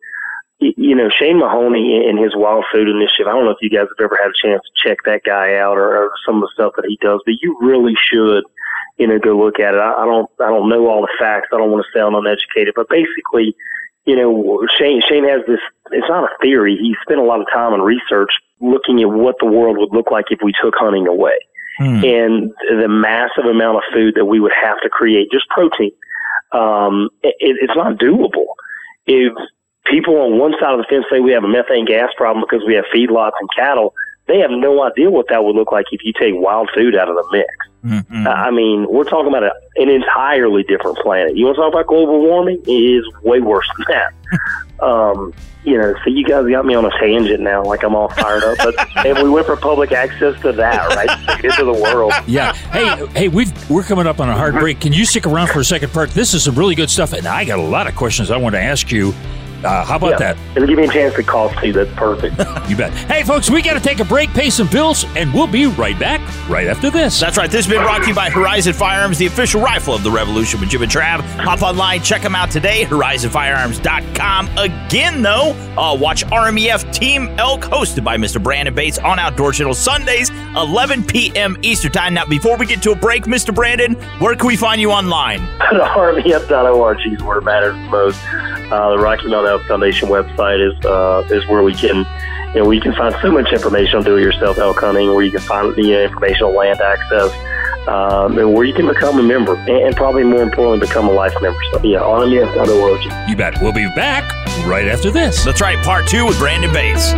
[0.77, 3.27] You know, Shane Mahoney and his Wild Food Initiative.
[3.27, 5.57] I don't know if you guys have ever had a chance to check that guy
[5.57, 8.45] out or, or some of the stuff that he does, but you really should,
[8.97, 9.81] you know, go look at it.
[9.81, 11.49] I, I don't, I don't know all the facts.
[11.53, 13.55] I don't want to sound uneducated, but basically,
[14.07, 15.61] you know, Shane Shane has this.
[15.91, 16.77] It's not a theory.
[16.81, 20.11] He spent a lot of time and research looking at what the world would look
[20.11, 21.37] like if we took hunting away,
[22.05, 25.93] and the massive amount of food that we would have to create, just protein.
[26.53, 28.55] Um, it, it's not doable.
[29.07, 29.33] If
[29.85, 32.67] people on one side of the fence say we have a methane gas problem because
[32.67, 33.95] we have feedlots and cattle,
[34.27, 37.09] they have no idea what that would look like if you take wild food out
[37.09, 37.49] of the mix.
[37.85, 38.27] Mm-hmm.
[38.27, 41.37] I mean, we're talking about a, an entirely different planet.
[41.37, 42.63] You want to talk about global warming?
[42.67, 44.83] It is way worse than that.
[44.83, 48.09] um, you know, so you guys got me on a tangent now, like I'm all
[48.09, 48.59] fired up.
[48.59, 51.45] But and we went for public access to that, right?
[51.45, 52.13] Into the world.
[52.27, 52.53] Yeah.
[52.53, 54.81] Hey, hey, we've we're coming up on a hard break.
[54.81, 56.11] Can you stick around for a second part?
[56.11, 58.55] This is some really good stuff, and I got a lot of questions I want
[58.55, 59.15] to ask you.
[59.65, 60.35] Uh, how about Yeah.
[60.35, 60.37] that?
[60.57, 61.73] It'll give me a chance to cough too.
[61.73, 62.37] That's perfect.
[62.69, 62.93] You bet.
[62.95, 65.99] Hey, folks, we got to take a break, pay some bills, and we'll be right
[65.99, 67.21] back right after this.
[67.21, 67.51] That's right.
[67.51, 70.61] This has been brought to you by Horizon Firearms, the official rifle of the revolution
[70.61, 71.21] with Jim and Trav.
[71.41, 74.49] Hop online, check them out today, horizonfirearms.com.
[74.57, 78.43] Again, though, uh, watch RMEF Team Elk, hosted by Mr.
[78.43, 81.57] Brandon Bates on Outdoor Channel Sundays, 11 p.m.
[81.63, 82.15] Eastern Time.
[82.15, 83.55] Now, before we get to a break, Mr.
[83.55, 85.41] Brandon, where can we find you online?
[85.59, 88.19] the RMEF.org is where it matters most.
[88.73, 92.05] Uh, the Rocky Mountain Elk Foundation website is uh, is where we can,
[92.55, 95.41] you know, we can find so much information on do-it-yourself elk hunting, where you can
[95.41, 97.31] find the uh, information on land access,
[97.87, 101.13] um, and where you can become a member, and, and probably more importantly, become a
[101.13, 101.59] life member.
[101.71, 103.29] So, yeah, RMEF.org.
[103.31, 103.63] You bet.
[103.63, 104.25] We'll be back
[104.67, 105.45] right after this.
[105.45, 107.13] That's right, part two with Brandon Bates.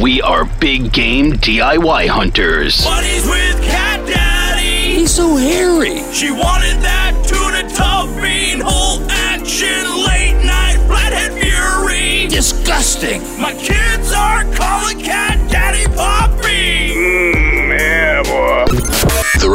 [0.00, 2.84] We are big game DIY hunters.
[2.84, 5.00] Buddies with Cat Daddy.
[5.00, 6.02] He's so hairy.
[6.12, 6.95] She wanted that
[12.98, 13.40] Disgusting.
[13.40, 15.35] My kids are calling Cat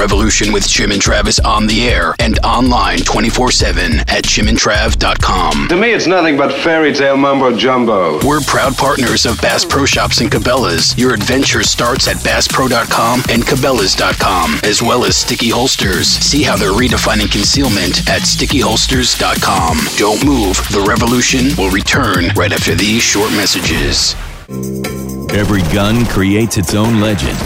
[0.01, 5.67] Revolution with Jim and Travis on the air and online 24 7 at jimandtrav.com.
[5.67, 8.19] To me, it's nothing but fairy tale mumbo jumbo.
[8.25, 10.97] We're proud partners of Bass Pro Shops and Cabela's.
[10.97, 16.07] Your adventure starts at BassPro.com and Cabela's.com, as well as Sticky Holsters.
[16.07, 19.77] See how they're redefining concealment at StickyHolsters.com.
[19.97, 20.55] Don't move.
[20.71, 24.15] The revolution will return right after these short messages.
[25.29, 27.37] Every gun creates its own legend.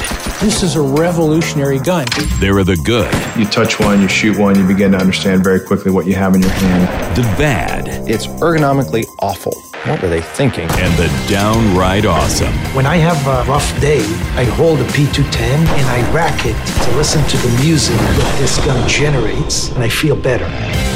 [0.42, 2.06] This is a revolutionary gun.
[2.40, 5.60] There are the good, You touch one, you shoot one, you begin to understand very
[5.60, 7.16] quickly what you have in your hand.
[7.16, 9.54] the bad, It's ergonomically awful.
[9.86, 10.70] What were they thinking?
[10.70, 12.54] And the downright awesome.
[12.76, 14.02] When I have a rough day,
[14.36, 18.58] I hold a P210 and I rack it to listen to the music that this
[18.66, 20.46] gun generates, and I feel better.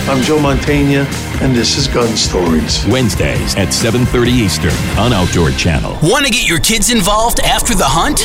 [0.10, 1.06] I'm Joe Mantegna,
[1.41, 2.86] and this is Gun Stories.
[2.88, 5.97] Wednesdays at 7:30 Eastern on Outdoor Channel.
[6.04, 8.21] Want to get your kids involved after the hunt?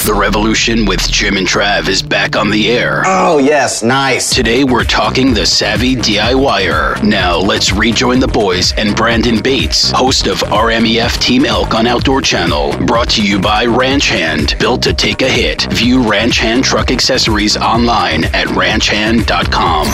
[0.05, 3.05] The Revolution with Jim and Trav is back on the air.
[3.07, 4.35] Oh, yes, nice.
[4.35, 7.05] Today we're talking the Savvy DIYer.
[7.05, 12.21] Now let's rejoin the boys and Brandon Bates, host of RMEF Team Elk on Outdoor
[12.21, 12.77] Channel.
[12.85, 15.63] Brought to you by Ranch Hand, built to take a hit.
[15.73, 19.87] View Ranch Hand truck accessories online at ranchhand.com.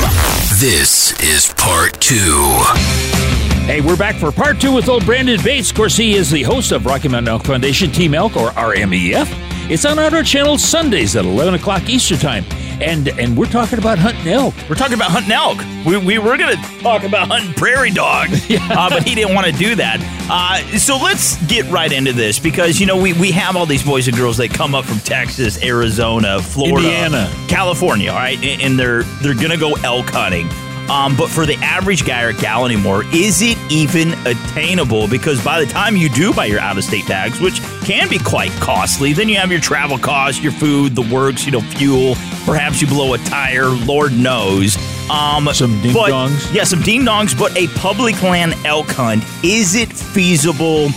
[0.58, 3.57] This is part two.
[3.68, 5.68] Hey, we're back for part two with old Brandon Bates.
[5.68, 9.28] Of course, he is the host of Rocky Mountain Elk Foundation Team Elk, or RMEF.
[9.70, 12.46] It's on Outdoor Channel Sundays at 11 o'clock Eastern Time.
[12.80, 14.54] And and we're talking about hunting elk.
[14.70, 15.58] We're talking about hunting elk.
[15.84, 19.48] We, we were going to talk about hunting prairie dog, uh, but he didn't want
[19.48, 20.00] to do that.
[20.30, 23.84] Uh, so let's get right into this because, you know, we, we have all these
[23.84, 27.30] boys and girls that come up from Texas, Arizona, Florida, Indiana.
[27.48, 28.42] California, all right?
[28.42, 30.48] And, and they're, they're going to go elk hunting.
[30.88, 35.08] Um, but for the average guy or gal anymore, is it even attainable?
[35.08, 38.18] Because by the time you do buy your out of state tags, which can be
[38.18, 42.14] quite costly, then you have your travel costs, your food, the works, you know, fuel.
[42.44, 44.76] Perhaps you blow a tire, Lord knows.
[45.10, 46.52] Um, some ding dongs.
[46.54, 50.88] Yeah, some ding dongs, but a public land elk hunt, is it feasible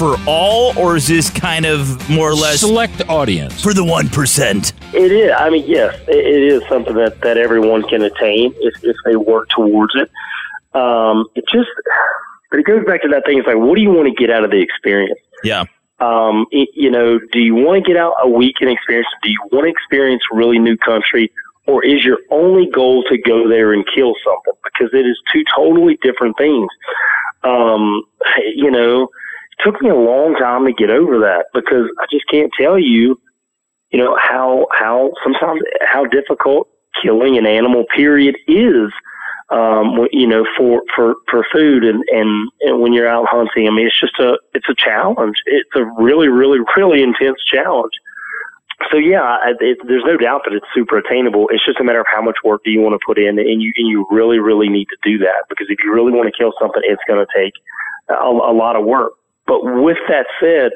[0.00, 4.94] for all, or is this kind of more or less select audience for the 1%?
[4.94, 5.30] It is.
[5.36, 9.16] I mean, yes, it, it is something that, that everyone can attain if, if they
[9.16, 10.10] work towards it.
[10.72, 11.68] Um, it just,
[12.50, 13.36] but it goes back to that thing.
[13.36, 15.20] It's like, what do you want to get out of the experience?
[15.44, 15.64] Yeah.
[15.98, 19.08] Um, it, you know, do you want to get out a weekend experience?
[19.22, 21.30] Do you want to experience really new country?
[21.66, 24.54] Or is your only goal to go there and kill something?
[24.64, 26.70] Because it is two totally different things.
[27.42, 28.02] Um,
[28.54, 29.08] you know, it
[29.64, 33.20] took me a long time to get over that because I just can't tell you,
[33.90, 36.68] you know, how, how sometimes how difficult
[37.02, 38.90] killing an animal period is.
[39.50, 43.72] Um, you know, for, for, for food and, and, and when you're out hunting, I
[43.72, 45.38] mean, it's just a, it's a challenge.
[45.46, 47.94] It's a really, really, really intense challenge.
[48.90, 51.48] So yeah, it, there's no doubt that it's super attainable.
[51.50, 53.60] It's just a matter of how much work do you want to put in, and
[53.60, 56.36] you and you really, really need to do that because if you really want to
[56.36, 57.52] kill something, it's going to take
[58.08, 59.12] a, a lot of work.
[59.50, 60.70] But with that said,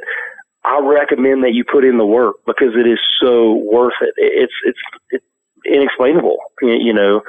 [0.64, 4.14] I recommend that you put in the work because it is so worth it.
[4.16, 4.78] It's it's
[5.10, 5.24] it's
[5.64, 7.22] inexplainable, you know,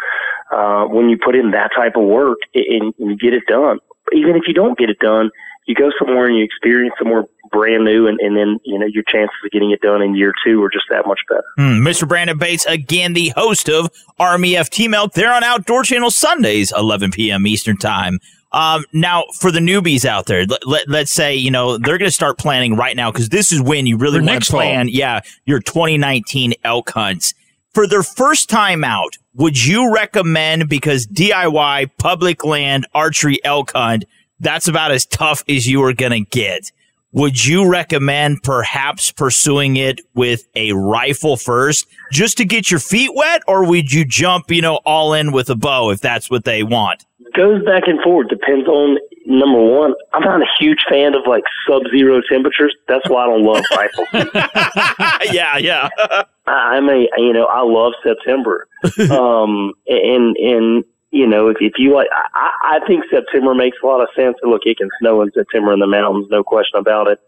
[0.51, 3.77] uh, when you put in that type of work and, you get it done.
[4.11, 5.29] Even if you don't get it done,
[5.67, 9.03] you go somewhere and you experience somewhere brand new, and, and then you know your
[9.07, 11.43] chances of getting it done in year two are just that much better.
[11.57, 12.07] Hmm, Mr.
[12.07, 15.13] Brandon Bates, again, the host of RMEF Team Elk.
[15.13, 17.45] They're on Outdoor Channel Sundays, 11 p.m.
[17.45, 18.19] Eastern Time.
[18.55, 22.07] Um, now, for the newbies out there, let, let, let's say, you know, they're going
[22.07, 25.19] to start planning right now because this is when you really want to plan, yeah,
[25.45, 27.33] your 2019 elk hunts.
[27.73, 34.05] For their first time out, would you recommend, because DIY, public land, archery elk hunt,
[34.39, 36.71] that's about as tough as you are going to get.
[37.11, 43.11] Would you recommend perhaps pursuing it with a rifle first just to get your feet
[43.13, 46.43] wet or would you jump, you know, all in with a bow if that's what
[46.43, 47.05] they want?
[47.35, 48.29] Goes back and forth.
[48.29, 49.93] Depends on number one.
[50.13, 52.73] I'm not a huge fan of like sub-zero temperatures.
[52.87, 54.07] That's why I don't love rifles.
[55.33, 55.89] yeah, yeah.
[56.47, 58.67] I'm a you know I love September,
[59.11, 63.85] um, and and you know if if you like, I, I think September makes a
[63.85, 64.37] lot of sense.
[64.43, 67.19] Look, it can snow in September in the mountains, no question about it.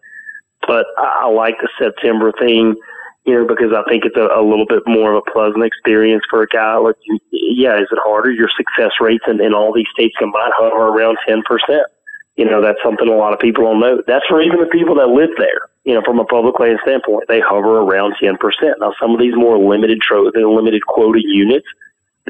[0.67, 2.75] But I, I like the September thing,
[3.27, 6.23] you know, because I think it's a, a little bit more of a pleasant experience
[6.29, 6.77] for a guy.
[6.77, 8.31] Like, you- yeah, is it harder?
[8.31, 11.83] Your success rates in, in all these states combined hover around ten percent.
[12.37, 14.01] You know, that's something a lot of people don't know.
[14.07, 15.69] That's for even the people that live there.
[15.85, 18.79] You know, from a public land standpoint, they hover around ten percent.
[18.79, 21.67] Now, some of these more limited tro- limited quota units,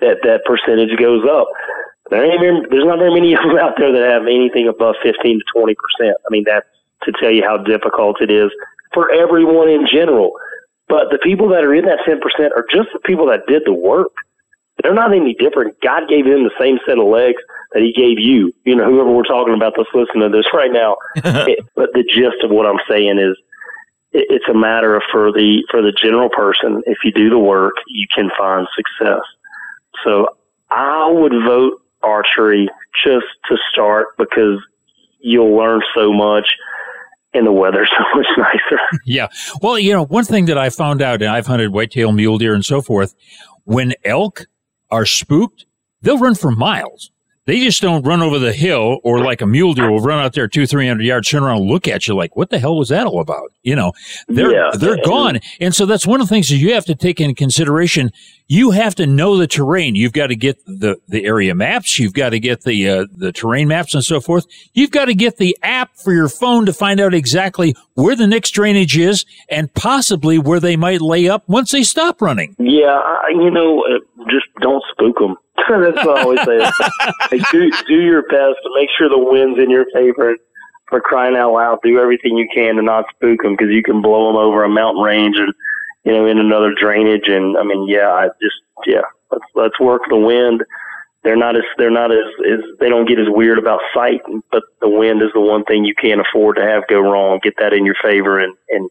[0.01, 1.47] that that percentage goes up.
[2.09, 4.95] There ain't even, there's not very many of them out there that have anything above
[5.03, 6.17] fifteen to twenty percent.
[6.25, 6.67] I mean, that's
[7.03, 8.51] to tell you how difficult it is
[8.93, 10.31] for everyone in general.
[10.87, 13.63] But the people that are in that ten percent are just the people that did
[13.65, 14.11] the work.
[14.81, 15.79] they're not any different.
[15.81, 17.41] God gave them the same set of legs
[17.73, 18.53] that He gave you.
[18.63, 20.97] You know, whoever we're talking about that's listening to this right now.
[21.15, 23.35] it, but the gist of what I'm saying is,
[24.13, 26.81] it, it's a matter of for the for the general person.
[26.85, 29.21] If you do the work, you can find success.
[30.03, 30.27] So
[30.69, 32.69] I would vote archery
[33.03, 34.63] just to start because
[35.19, 36.47] you'll learn so much
[37.37, 38.79] and the weather's so much nicer.
[39.05, 39.27] Yeah.
[39.61, 42.53] Well, you know, one thing that I found out, and I've hunted whitetail mule deer
[42.53, 43.15] and so forth,
[43.63, 44.45] when elk
[44.91, 45.65] are spooked,
[46.01, 47.11] they'll run for miles.
[47.45, 50.33] They just don't run over the hill or like a mule deer will run out
[50.33, 52.77] there two, three hundred yards, turn around and look at you like, what the hell
[52.77, 53.53] was that all about?
[53.63, 53.93] You know,
[54.27, 54.71] they're, Yeah.
[54.77, 55.39] they're gone.
[55.61, 58.11] And so that's one of the things that you have to take into consideration.
[58.49, 59.95] You have to know the terrain.
[59.95, 61.99] You've got to get the, the area maps.
[61.99, 64.45] You've got to get the, uh, the terrain maps and so forth.
[64.73, 68.25] You've got to get the app for your phone to find out exactly where the
[68.25, 72.55] next drainage is and possibly where they might lay up once they stop running.
[72.57, 75.35] Yeah, I, you know, uh, just don't spook them.
[75.69, 77.37] That's what I always say.
[77.51, 80.37] do do your best to make sure the wind's in your favor.
[80.87, 84.01] For crying out loud, do everything you can to not spook them because you can
[84.01, 85.53] blow them over a mountain range and
[86.07, 87.27] you know in another drainage.
[87.27, 88.55] And I mean, yeah, I just
[88.85, 90.63] yeah, let's let's work the wind.
[91.23, 94.63] They're not as they're not as, as they don't get as weird about sight, but
[94.79, 97.41] the wind is the one thing you can't afford to have go wrong.
[97.43, 98.89] Get that in your favor and and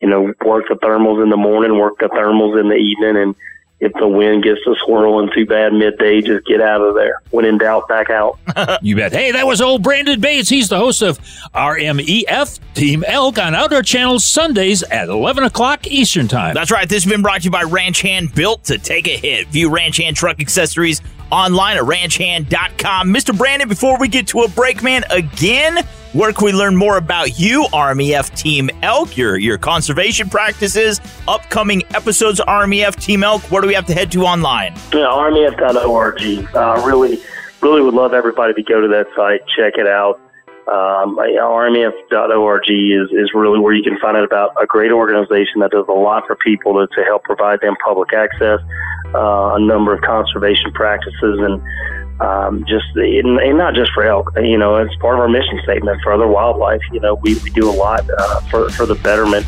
[0.00, 3.34] you know, work the thermals in the morning, work the thermals in the evening, and
[3.80, 7.22] if the wind gets to swirling too bad midday, just get out of there.
[7.30, 8.38] When in doubt, back out.
[8.82, 9.12] you bet.
[9.12, 10.48] Hey, that was old Brandon Bates.
[10.48, 11.18] He's the host of
[11.54, 16.54] RMEF Team Elk on Outdoor Channel Sundays at 11 o'clock Eastern Time.
[16.54, 16.88] That's right.
[16.88, 19.48] This has been brought to you by Ranch Hand, built to take a hit.
[19.48, 21.00] View Ranch Hand truck accessories
[21.30, 23.08] online at ranchhand.com.
[23.08, 23.36] Mr.
[23.36, 27.38] Brandon, before we get to a break, man, again, where can we learn more about
[27.38, 33.42] you, RMEF Team Elk, your, your conservation practices, upcoming episodes of RMEF Team Elk?
[33.50, 34.74] Where do we have to head to online?
[34.92, 36.54] Yeah, RMEF.org.
[36.54, 37.20] Uh, really,
[37.60, 40.20] really would love everybody to go to that site, check it out.
[40.66, 45.70] Um, RMEF.org is, is really where you can find out about a great organization that
[45.70, 48.60] does a lot for people to, to help provide them public access,
[49.14, 51.62] uh, a number of conservation practices, and
[52.20, 54.32] um, just and, and not just for elk.
[54.36, 56.82] You know, it's part of our mission statement for other wildlife.
[56.92, 59.46] You know, we, we do a lot uh, for for the betterment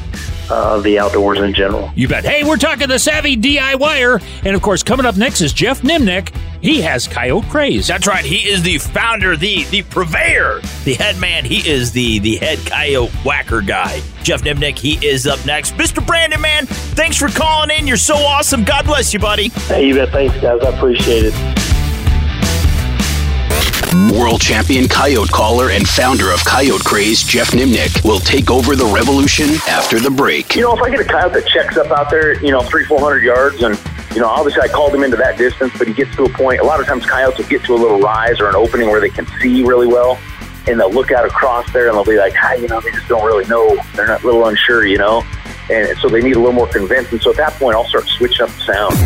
[0.51, 1.91] uh, of the outdoors in general.
[1.95, 2.25] You bet.
[2.25, 4.23] Hey, we're talking the savvy DIYer.
[4.45, 6.35] And of course, coming up next is Jeff Nimnicht.
[6.61, 7.89] He has coyote craze.
[7.89, 8.25] That's right.
[8.25, 11.45] He is the founder, the the purveyor, the head man.
[11.45, 14.01] He is the the head coyote whacker guy.
[14.23, 15.75] Jeff Nimnicht, he is up next.
[15.75, 16.07] Mr.
[16.07, 17.89] Brandon, man, thanks for calling in.
[17.89, 18.63] You're so awesome.
[18.63, 19.49] God bless you, buddy.
[19.49, 20.11] Hey, you bet.
[20.11, 20.63] Thanks, guys.
[20.63, 21.72] I appreciate it.
[23.93, 28.87] World champion coyote caller and founder of Coyote Craze, Jeff Nimnicht, will take over the
[28.87, 30.57] revolution after the break.
[30.57, 32.85] You know, if I get a coyote that checks up out there, you know, three,
[32.85, 33.79] four hundred yards, and
[34.15, 36.61] you know, obviously I called him into that distance, but he gets to a point.
[36.61, 39.01] A lot of times, coyotes will get to a little rise or an opening where
[39.01, 40.19] they can see really well,
[40.67, 43.09] and they'll look out across there and they'll be like, ah, you know, they just
[43.09, 43.77] don't really know.
[43.95, 45.23] They're not a little unsure, you know,
[45.71, 47.21] and so they need a little more convincing.
[47.21, 48.97] So at that point, I'll start switching up the sound.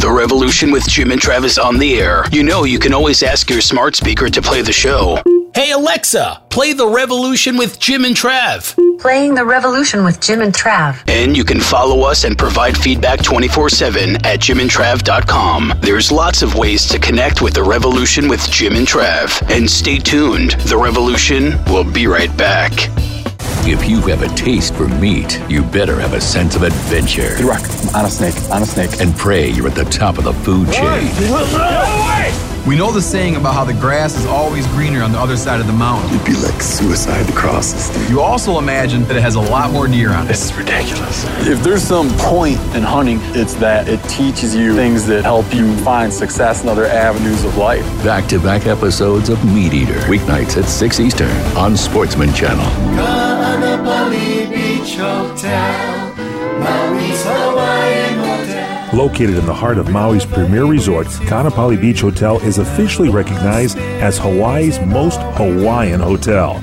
[0.00, 2.24] The Revolution with Jim and Travis on the air.
[2.32, 5.22] You know, you can always ask your smart speaker to play the show.
[5.54, 8.74] Hey Alexa, play The Revolution with Jim and Trav.
[8.98, 11.02] Playing the revolution with Jim and Trav.
[11.08, 15.74] And you can follow us and provide feedback 24 7 at jimandtrav.com.
[15.80, 19.42] There's lots of ways to connect with The Revolution with Jim and Trav.
[19.50, 20.52] And stay tuned.
[20.52, 22.72] The Revolution will be right back.
[23.64, 27.36] If you have a taste for meat, you better have a sense of adventure.
[27.36, 27.62] Good rock.
[27.94, 28.34] On a snake.
[28.50, 29.00] On a snake.
[29.00, 31.06] And pray you're at the top of the food chain.
[32.64, 35.60] We know the saying about how the grass is always greener on the other side
[35.60, 36.14] of the mountain.
[36.14, 38.08] It'd be like suicide to cross this thing.
[38.08, 40.28] You also imagine that it has a lot more deer on it.
[40.28, 41.24] This is ridiculous.
[41.44, 45.76] If there's some point in hunting, it's that it teaches you things that help you
[45.78, 47.84] find success in other avenues of life.
[48.04, 52.64] Back to back episodes of Meat Eater, weeknights at 6 Eastern on Sportsman Channel.
[52.96, 55.91] Kaanapali Beach Hotel,
[58.92, 64.18] Located in the heart of Maui's premier resort, Kaanapali Beach Hotel is officially recognized as
[64.18, 66.62] Hawaii's most Hawaiian hotel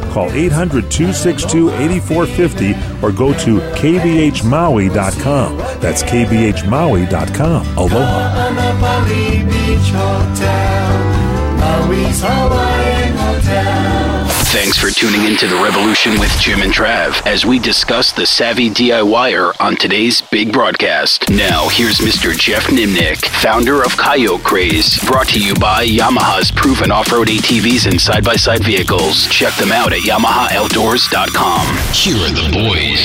[0.11, 5.57] Call 800 262 8450 or go to kbhmaui.com.
[5.79, 7.65] That's kbhmaui.com.
[7.77, 7.95] Aloha.
[8.35, 10.87] Kaanapali Beach Hotel,
[11.59, 13.90] Maui's Hawaiian Hotel.
[14.51, 18.25] Thanks for tuning in to The Revolution with Jim and Trav as we discuss the
[18.25, 21.29] savvy DIYer on today's big broadcast.
[21.29, 22.37] Now, here's Mr.
[22.37, 27.89] Jeff Nimnicht, founder of Coyote Craze, brought to you by Yamaha's proven off road ATVs
[27.89, 29.25] and side by side vehicles.
[29.27, 31.67] Check them out at YamahaOutdoors.com.
[31.93, 32.99] Here are the boys.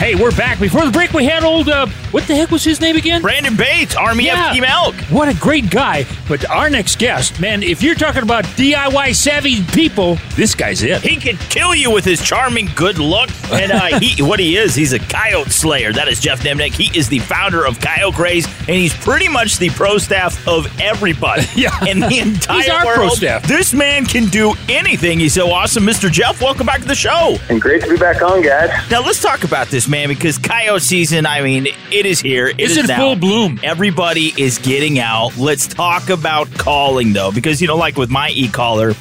[0.00, 0.58] Hey, we're back.
[0.58, 3.22] Before the break, we had old, uh, what the heck was his name again?
[3.22, 4.48] Brandon Bates, Army Yeah.
[4.48, 4.94] of Team Elk.
[5.10, 6.06] What a great guy.
[6.28, 11.02] But our next guest, man, if you're talking about DIY savvy people, this guy's it.
[11.02, 13.30] He can kill you with his charming good look.
[13.52, 15.92] And uh, he, what he is, he's a coyote slayer.
[15.92, 16.72] That is Jeff Demnick.
[16.72, 20.66] He is the founder of Coyote Craze, and he's pretty much the pro staff of
[20.80, 21.84] everybody Yeah.
[21.84, 22.96] in the entire He's our world.
[22.98, 23.42] pro staff.
[23.46, 25.20] This man can do anything.
[25.20, 25.84] He's so awesome.
[25.84, 26.10] Mr.
[26.10, 27.36] Jeff, welcome back to the show.
[27.48, 28.70] And great to be back on, guys.
[28.90, 32.48] Now let's talk about this, man, because coyote season, I mean, it is here.
[32.48, 32.96] It It's is in now.
[32.98, 33.60] full bloom.
[33.62, 35.36] Everybody is getting out.
[35.36, 38.94] Let's talk about calling though, because you know, like with my e-caller,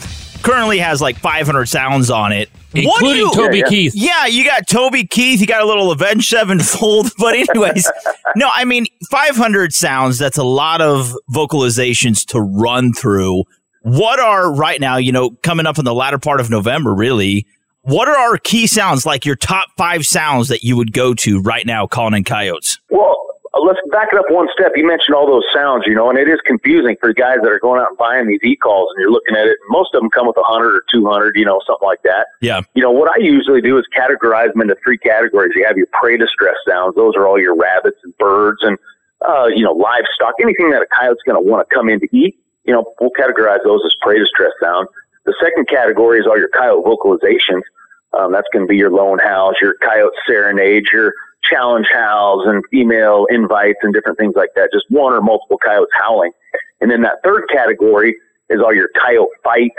[0.43, 2.49] currently has like 500 sounds on it.
[2.71, 3.69] What Including you- Toby Yeah, yeah.
[3.69, 3.93] Keith.
[3.95, 5.41] yeah, you got Toby Keith.
[5.41, 7.11] You got a little Avenged Sevenfold.
[7.17, 7.89] But anyways,
[8.35, 10.19] no, I mean, 500 sounds.
[10.19, 13.43] That's a lot of vocalizations to run through.
[13.81, 17.47] What are right now, you know, coming up in the latter part of November, really,
[17.81, 21.41] what are our key sounds, like your top five sounds that you would go to
[21.41, 22.79] right now calling in coyotes?
[22.89, 23.15] Well,
[23.57, 24.73] let's back it up one step.
[24.75, 27.59] You mentioned all those sounds, you know, and it is confusing for guys that are
[27.59, 29.57] going out and buying these e-calls and you're looking at it.
[29.61, 32.27] And most of them come with 100 or 200, you know, something like that.
[32.41, 32.61] Yeah.
[32.73, 35.53] You know, what I usually do is categorize them into three categories.
[35.55, 36.95] You have your prey distress sounds.
[36.95, 38.77] Those are all your rabbits and birds and,
[39.27, 42.07] uh, you know, livestock, anything that a coyote's going to want to come in to
[42.11, 42.37] eat.
[42.65, 44.87] You know, we'll categorize those as prey distress sound.
[45.29, 47.61] The second category is all your coyote vocalizations.
[48.17, 51.13] Um, that's going to be your lone howls, your coyote serenades, your
[51.43, 54.69] challenge howls and female invites and different things like that.
[54.73, 56.31] Just one or multiple coyotes howling.
[56.81, 58.15] And then that third category
[58.49, 59.75] is all your coyote fights,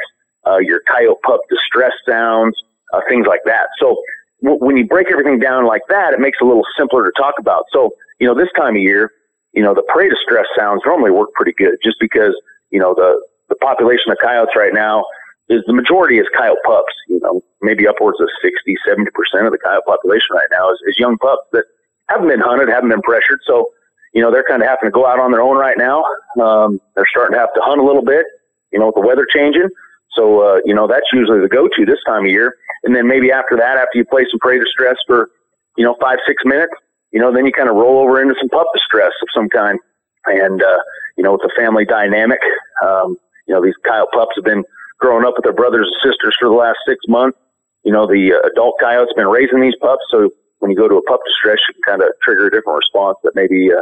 [0.47, 2.55] uh, your coyote pup distress sounds,
[2.93, 3.67] uh, things like that.
[3.81, 4.01] So
[4.45, 7.13] w- when you break everything down like that, it makes it a little simpler to
[7.17, 7.65] talk about.
[7.73, 7.91] So,
[8.21, 9.11] you know, this time of year,
[9.53, 12.41] you know, the prey distress sounds normally work pretty good just because,
[12.71, 15.05] you know, the, the population of coyotes right now
[15.51, 19.03] is the majority is coyote pups, you know, maybe upwards of 60, 70%
[19.45, 21.65] of the coyote population right now is, is young pups that
[22.09, 23.41] haven't been hunted, haven't been pressured.
[23.45, 23.67] So,
[24.15, 26.05] you know, they're kind of having to go out on their own right now.
[26.41, 28.25] Um, they're starting to have to hunt a little bit,
[28.73, 29.69] you know, with the weather changing.
[30.15, 32.55] So, uh, you know, that's usually the go-to this time of year.
[32.85, 35.31] And then maybe after that, after you play some prey distress for,
[35.77, 36.73] you know, five, six minutes,
[37.11, 39.79] you know, then you kind of roll over into some pup distress of some kind.
[40.27, 40.79] And, uh,
[41.17, 42.39] you know, it's a family dynamic.
[42.85, 44.65] Um, you know, these coyote pups have been
[45.01, 47.39] growing up with their brothers and sisters for the last six months.
[47.85, 50.03] You know, the uh, adult coyote's been raising these pups.
[50.11, 52.77] So when you go to a pup distress, you can kind of trigger a different
[52.77, 53.81] response that maybe, uh,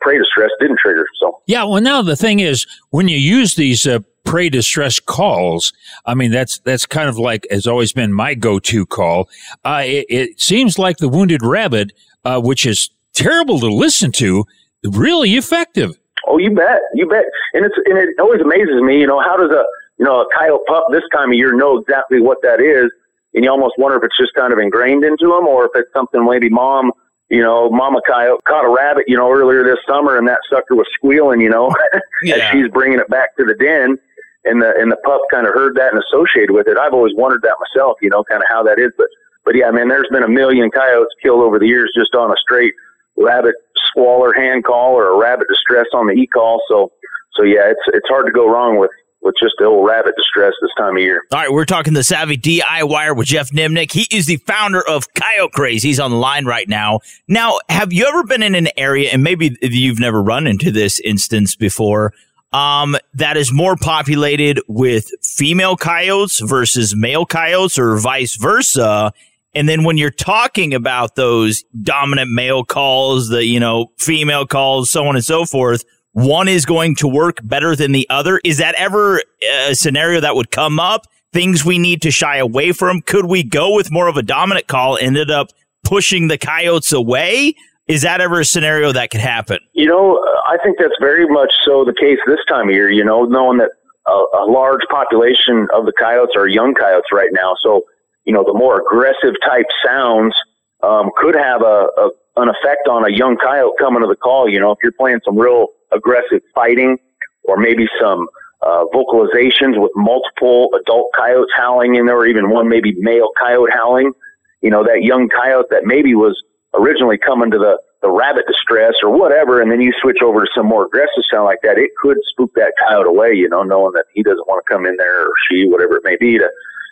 [0.00, 1.06] prey distress didn't trigger.
[1.20, 5.72] So, Yeah, well, now the thing is, when you use these uh, prey distress calls,
[6.06, 9.28] I mean, that's that's kind of like has always been my go-to call.
[9.64, 11.92] Uh, it, it seems like the wounded rabbit,
[12.24, 14.44] uh, which is terrible to listen to,
[14.84, 15.98] really effective.
[16.26, 17.24] Oh, you bet, you bet.
[17.54, 19.00] And it's and it always amazes me.
[19.00, 19.64] You know, how does a
[19.98, 22.90] you know a coyote pup this time of year know exactly what that is?
[23.34, 25.92] And you almost wonder if it's just kind of ingrained into them, or if it's
[25.92, 26.92] something maybe mom,
[27.28, 30.74] you know, mama coyote caught a rabbit, you know, earlier this summer, and that sucker
[30.74, 31.74] was squealing, you know,
[32.32, 33.98] as she's bringing it back to the den.
[34.44, 36.78] And the and the pup kind of heard that and associated with it.
[36.78, 38.92] I've always wondered that myself, you know, kind of how that is.
[38.96, 39.08] But
[39.44, 42.36] but yeah, man, there's been a million coyotes killed over the years just on a
[42.36, 42.72] straight
[43.16, 43.56] rabbit
[43.90, 46.62] squaller hand call or a rabbit distress on the e call.
[46.68, 46.90] So
[47.34, 48.90] so yeah, it's it's hard to go wrong with
[49.20, 51.22] with just the old rabbit distress this time of year.
[51.32, 53.92] All right, we're talking the Savvy DIYer with Jeff Nimnicht.
[53.92, 55.82] He is the founder of Coyote Craze.
[55.82, 57.00] He's on the line right now.
[57.26, 61.00] Now, have you ever been in an area, and maybe you've never run into this
[61.00, 62.12] instance before,
[62.52, 69.12] um, that is more populated with female coyotes versus male coyotes, or vice versa?
[69.54, 74.90] And then when you're talking about those dominant male calls, the, you know, female calls,
[74.90, 75.84] so on and so forth,
[76.18, 78.40] one is going to work better than the other.
[78.42, 79.22] Is that ever
[79.68, 81.06] a scenario that would come up?
[81.32, 83.02] Things we need to shy away from?
[83.02, 85.50] Could we go with more of a dominant call, ended up
[85.84, 87.54] pushing the coyotes away?
[87.86, 89.58] Is that ever a scenario that could happen?
[89.74, 92.90] You know, uh, I think that's very much so the case this time of year.
[92.90, 93.70] You know, knowing that
[94.08, 97.82] a, a large population of the coyotes are young coyotes right now, so
[98.24, 100.34] you know the more aggressive type sounds
[100.82, 104.48] um, could have a, a an effect on a young coyote coming to the call.
[104.48, 106.98] You know, if you're playing some real aggressive fighting
[107.44, 108.28] or maybe some
[108.62, 113.70] uh, vocalizations with multiple adult coyotes howling in there, or even one maybe male coyote
[113.72, 114.12] howling.
[114.60, 116.36] You know, that young coyote that maybe was
[116.74, 120.50] originally coming to the, the rabbit distress or whatever, and then you switch over to
[120.54, 123.92] some more aggressive sound like that, it could spook that coyote away, you know, knowing
[123.92, 126.48] that he doesn't want to come in there or she, whatever it may be, to,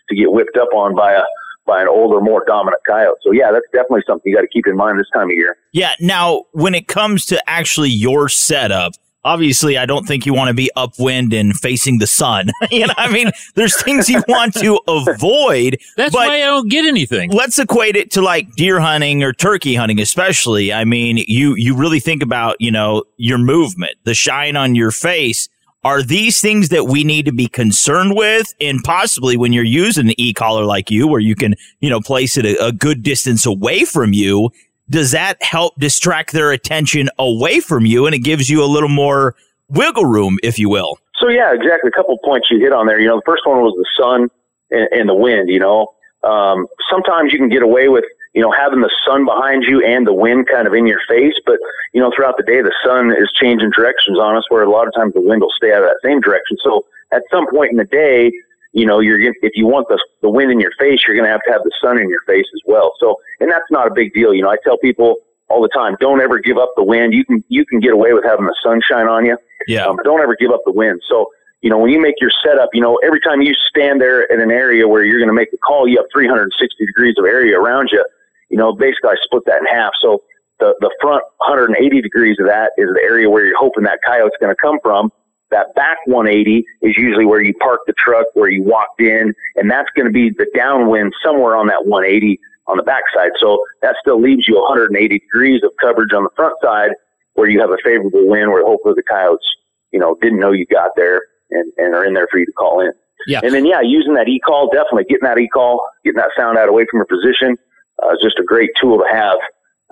[0.09, 1.23] to get whipped up on by a,
[1.67, 3.17] by an older, more dominant coyote.
[3.23, 5.57] So yeah, that's definitely something you got to keep in mind this time of year.
[5.73, 5.93] Yeah.
[6.01, 8.93] Now, when it comes to actually your setup,
[9.27, 12.51] obviously, I don't think you want to be upwind and facing the sun.
[12.71, 15.79] you know, I mean, there's things you want to avoid.
[15.97, 17.31] That's why I don't get anything.
[17.33, 20.73] Let's equate it to like deer hunting or turkey hunting, especially.
[20.73, 24.93] I mean, you you really think about you know your movement, the shine on your
[24.93, 25.49] face.
[25.87, 28.53] Are these things that we need to be concerned with?
[28.61, 32.37] And possibly when you're using an e-caller like you, where you can, you know, place
[32.37, 34.51] it a, a good distance away from you,
[34.91, 38.05] does that help distract their attention away from you?
[38.05, 39.37] And it gives you a little more
[39.69, 40.99] wiggle room, if you will.
[41.21, 41.87] So yeah, exactly.
[41.87, 42.99] A couple points you hit on there.
[42.99, 44.29] You know, the first one was the sun
[44.73, 45.49] and, and the wind.
[45.49, 48.03] You know, um, sometimes you can get away with
[48.37, 51.35] you know having the sun behind you and the wind kind of in your face,
[51.45, 51.59] but
[51.93, 54.87] you know throughout the day the sun is changing directions on us, where a lot
[54.87, 56.57] of times the wind will stay out of that same direction.
[56.63, 58.31] So at some point in the day,
[58.73, 61.33] you know, you're if you want the the wind in your face, you're going to
[61.33, 62.93] have to have the sun in your face as well.
[63.01, 64.35] So, and that's not a big deal.
[64.35, 65.17] You know, I tell people
[65.49, 67.15] all the time, don't ever give up the wind.
[67.15, 69.39] You can you can get away with having the sunshine on you.
[69.67, 69.87] Yeah.
[69.87, 71.01] Um, but don't ever give up the wind.
[71.09, 71.31] So,
[71.63, 74.43] you know, when you make your setup, you know, every time you stand there in
[74.43, 77.59] an area where you're going to make a call, you have 360 degrees of area
[77.59, 78.05] around you.
[78.49, 79.93] You know, basically, I split that in half.
[80.01, 80.23] So
[80.61, 84.37] the the front 180 degrees of that is the area where you're hoping that coyote's
[84.41, 85.11] going to come from.
[85.51, 89.71] That back 180 is usually where you park the truck, where you walked in, and
[89.71, 93.31] that's going to be the downwind somewhere on that 180 on the backside.
[93.39, 96.91] So that still leaves you 180 degrees of coverage on the front side
[97.35, 99.47] where you have a favorable wind where hopefully the coyotes,
[99.93, 102.53] you know, didn't know you got there and, and are in there for you to
[102.53, 102.93] call in.
[103.27, 103.41] Yeah.
[103.43, 106.87] And then, yeah, using that e-call, definitely getting that e-call, getting that sound out away
[106.91, 107.57] from your position,
[108.03, 109.37] uh, is just a great tool to have,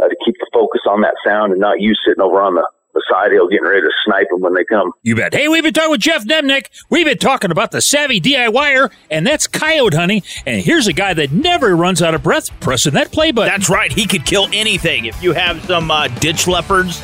[0.02, 2.66] uh, to keep the focus on that sound and not you sitting over on the,
[2.94, 4.92] the side hill getting ready to snipe them when they come.
[5.02, 5.34] You bet.
[5.34, 6.66] Hey, we've been talking with Jeff Nimnicht.
[6.90, 10.22] We've been talking about the savvy DIYer, and that's coyote hunting.
[10.46, 13.52] And here's a guy that never runs out of breath pressing that play button.
[13.52, 13.92] That's right.
[13.92, 15.06] He could kill anything.
[15.06, 16.96] If you have some uh, ditch leopards,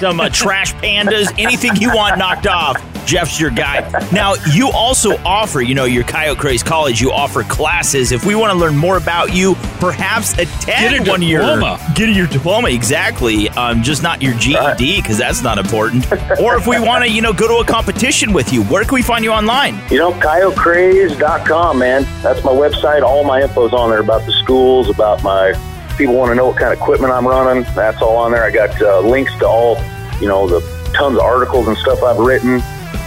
[0.00, 2.76] some uh, trash pandas, anything you want knocked off,
[3.06, 3.88] Jeff's your guy.
[4.12, 8.10] Now, you also offer, you know, your Coyote Craze College, you offer classes.
[8.12, 11.40] If we want to learn more about you, perhaps attend Get a one of your
[11.42, 11.92] diploma.
[11.94, 13.48] get your diploma exactly.
[13.50, 16.10] Um, just not your GED because that's not important.
[16.40, 18.94] or if we want to, you know, go to a competition with you, where can
[18.94, 19.80] we find you online?
[19.90, 22.02] You know, coyotecraze.com, man.
[22.22, 23.02] That's my website.
[23.02, 25.52] All my info's on there about the schools, about my
[25.96, 27.62] people want to know what kind of equipment I'm running.
[27.74, 28.44] That's all on there.
[28.44, 29.76] I got uh, links to all,
[30.20, 30.60] you know, the
[30.94, 32.60] tons of articles and stuff I've written.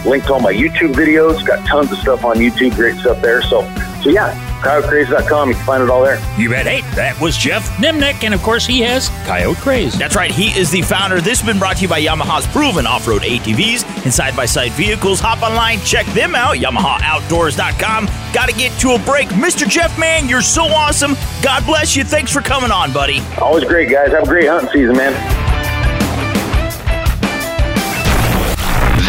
[0.06, 1.44] Linked to all my YouTube videos.
[1.46, 2.74] Got tons of stuff on YouTube.
[2.74, 3.42] Great stuff there.
[3.42, 3.62] So,
[4.02, 5.50] so yeah, coyotecraze.com.
[5.50, 6.18] You can find it all there.
[6.38, 6.66] You bet.
[6.66, 9.98] Hey, that was Jeff Nimnicht, and of course, he has Coyote Craze.
[9.98, 10.30] That's right.
[10.30, 11.20] He is the founder.
[11.20, 15.20] This has been brought to you by Yamaha's proven off-road ATVs and side-by-side vehicles.
[15.20, 16.56] Hop online, check them out.
[16.56, 18.06] YamahaOutdoors.com.
[18.32, 19.28] Got to get to a break.
[19.28, 19.68] Mr.
[19.68, 21.14] Jeff, man, you're so awesome.
[21.42, 22.04] God bless you.
[22.04, 23.20] Thanks for coming on, buddy.
[23.38, 24.12] Always great, guys.
[24.12, 25.39] Have a great hunting season, man.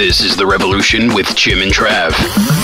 [0.02, 2.16] This is The Revolution with Jim and Trav.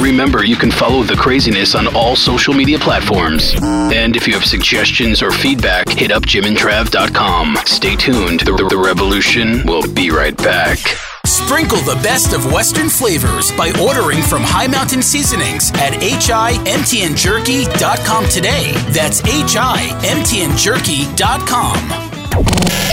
[0.01, 3.53] Remember, you can follow the craziness on all social media platforms.
[3.61, 7.59] And if you have suggestions or feedback, hit up jimandtrav.com.
[7.67, 8.39] Stay tuned.
[8.39, 10.79] The, the Revolution will be right back.
[11.27, 18.71] Sprinkle the best of Western flavors by ordering from Hi Mountain Seasonings at himtnjerky.com today.
[18.89, 21.89] That's himtnjerky.com.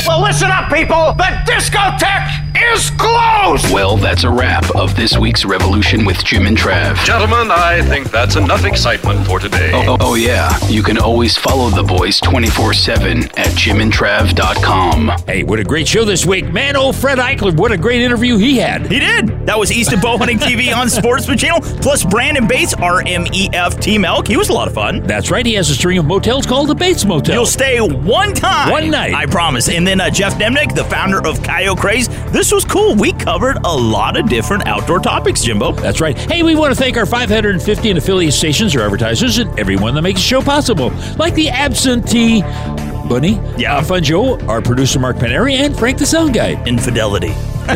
[0.07, 1.15] Well, listen up, people.
[1.15, 3.73] The discotheque is closed.
[3.73, 7.03] Well, that's a wrap of this week's Revolution with Jim and Trav.
[7.05, 9.71] Gentlemen, I think that's enough excitement for today.
[9.75, 10.57] Oh, oh, oh, yeah.
[10.69, 15.13] You can always follow the boys 24 7 at jimandtrav.com.
[15.27, 16.53] Hey, what a great show this week.
[16.53, 18.91] Man, old Fred Eichler, what a great interview he had.
[18.91, 19.47] He did.
[19.47, 24.27] That was Easton Bow Hunting TV on Sportsman Channel, plus Brandon Bates, RMEF Team Elk.
[24.29, 25.03] He was a lot of fun.
[25.03, 25.45] That's right.
[25.45, 27.35] He has a string of motels called the Bates Motel.
[27.35, 28.71] You'll stay one time.
[28.71, 29.15] One night.
[29.15, 29.69] I promise.
[29.69, 32.09] And then uh, Jeff Demnick, the founder of Coyote Craze.
[32.31, 32.95] This was cool.
[32.95, 35.73] We covered a lot of different outdoor topics, Jimbo.
[35.73, 36.17] That's right.
[36.17, 40.03] Hey, we want to thank our 550 and affiliate stations, or advertisers, and everyone that
[40.03, 42.43] makes the show possible, like the absentee
[43.09, 46.63] Bunny, yeah, Fun Joe, our producer Mark Paneri, and Frank the Sound Guy.
[46.67, 47.33] Infidelity.
[47.67, 47.75] All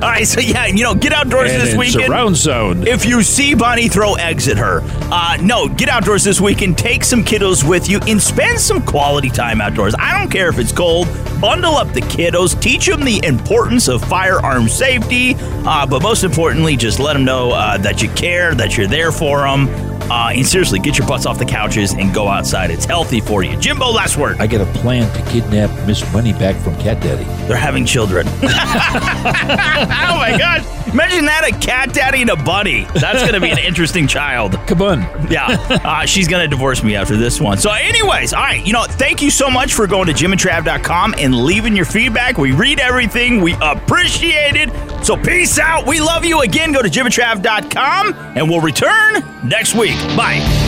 [0.00, 2.06] right, so yeah, you know, get outdoors And this weekend.
[2.06, 2.88] surround sound.
[2.88, 4.80] If you see Bonnie, throw eggs at her.
[5.12, 6.78] Uh, no, get outdoors this weekend.
[6.78, 9.94] Take some kiddos with you and spend some quality time outdoors.
[9.98, 11.06] I don't care if it's cold.
[11.38, 12.58] Bundle up the kiddos.
[12.62, 15.34] Teach them the importance of firearm safety.
[15.38, 19.12] Uh, but most importantly, just let them know uh, that you care, that you're there
[19.12, 19.66] for them.
[20.02, 22.70] Uh, and seriously, get your butts off the couches and go outside.
[22.70, 23.56] It's healthy for you.
[23.56, 24.40] Jimbo, last word.
[24.40, 27.24] I got a plan to kidnap Miss Money back from Cat Daddy.
[27.46, 28.26] They're having children.
[28.28, 30.64] oh my god!
[30.92, 32.86] Imagine that a cat daddy and a bunny.
[32.94, 34.52] That's going to be an interesting child.
[34.52, 35.30] Kabun.
[35.30, 37.58] Yeah, uh, she's going to divorce me after this one.
[37.58, 38.64] So, anyways, all right.
[38.66, 42.38] You know, thank you so much for going to jimandtrav.com and leaving your feedback.
[42.38, 43.42] We read everything.
[43.42, 44.70] We appreciate it.
[45.02, 45.86] So, peace out.
[45.86, 46.72] We love you again.
[46.72, 49.96] Go to jimandtrav.com and we'll return next week.
[50.16, 50.67] Bye.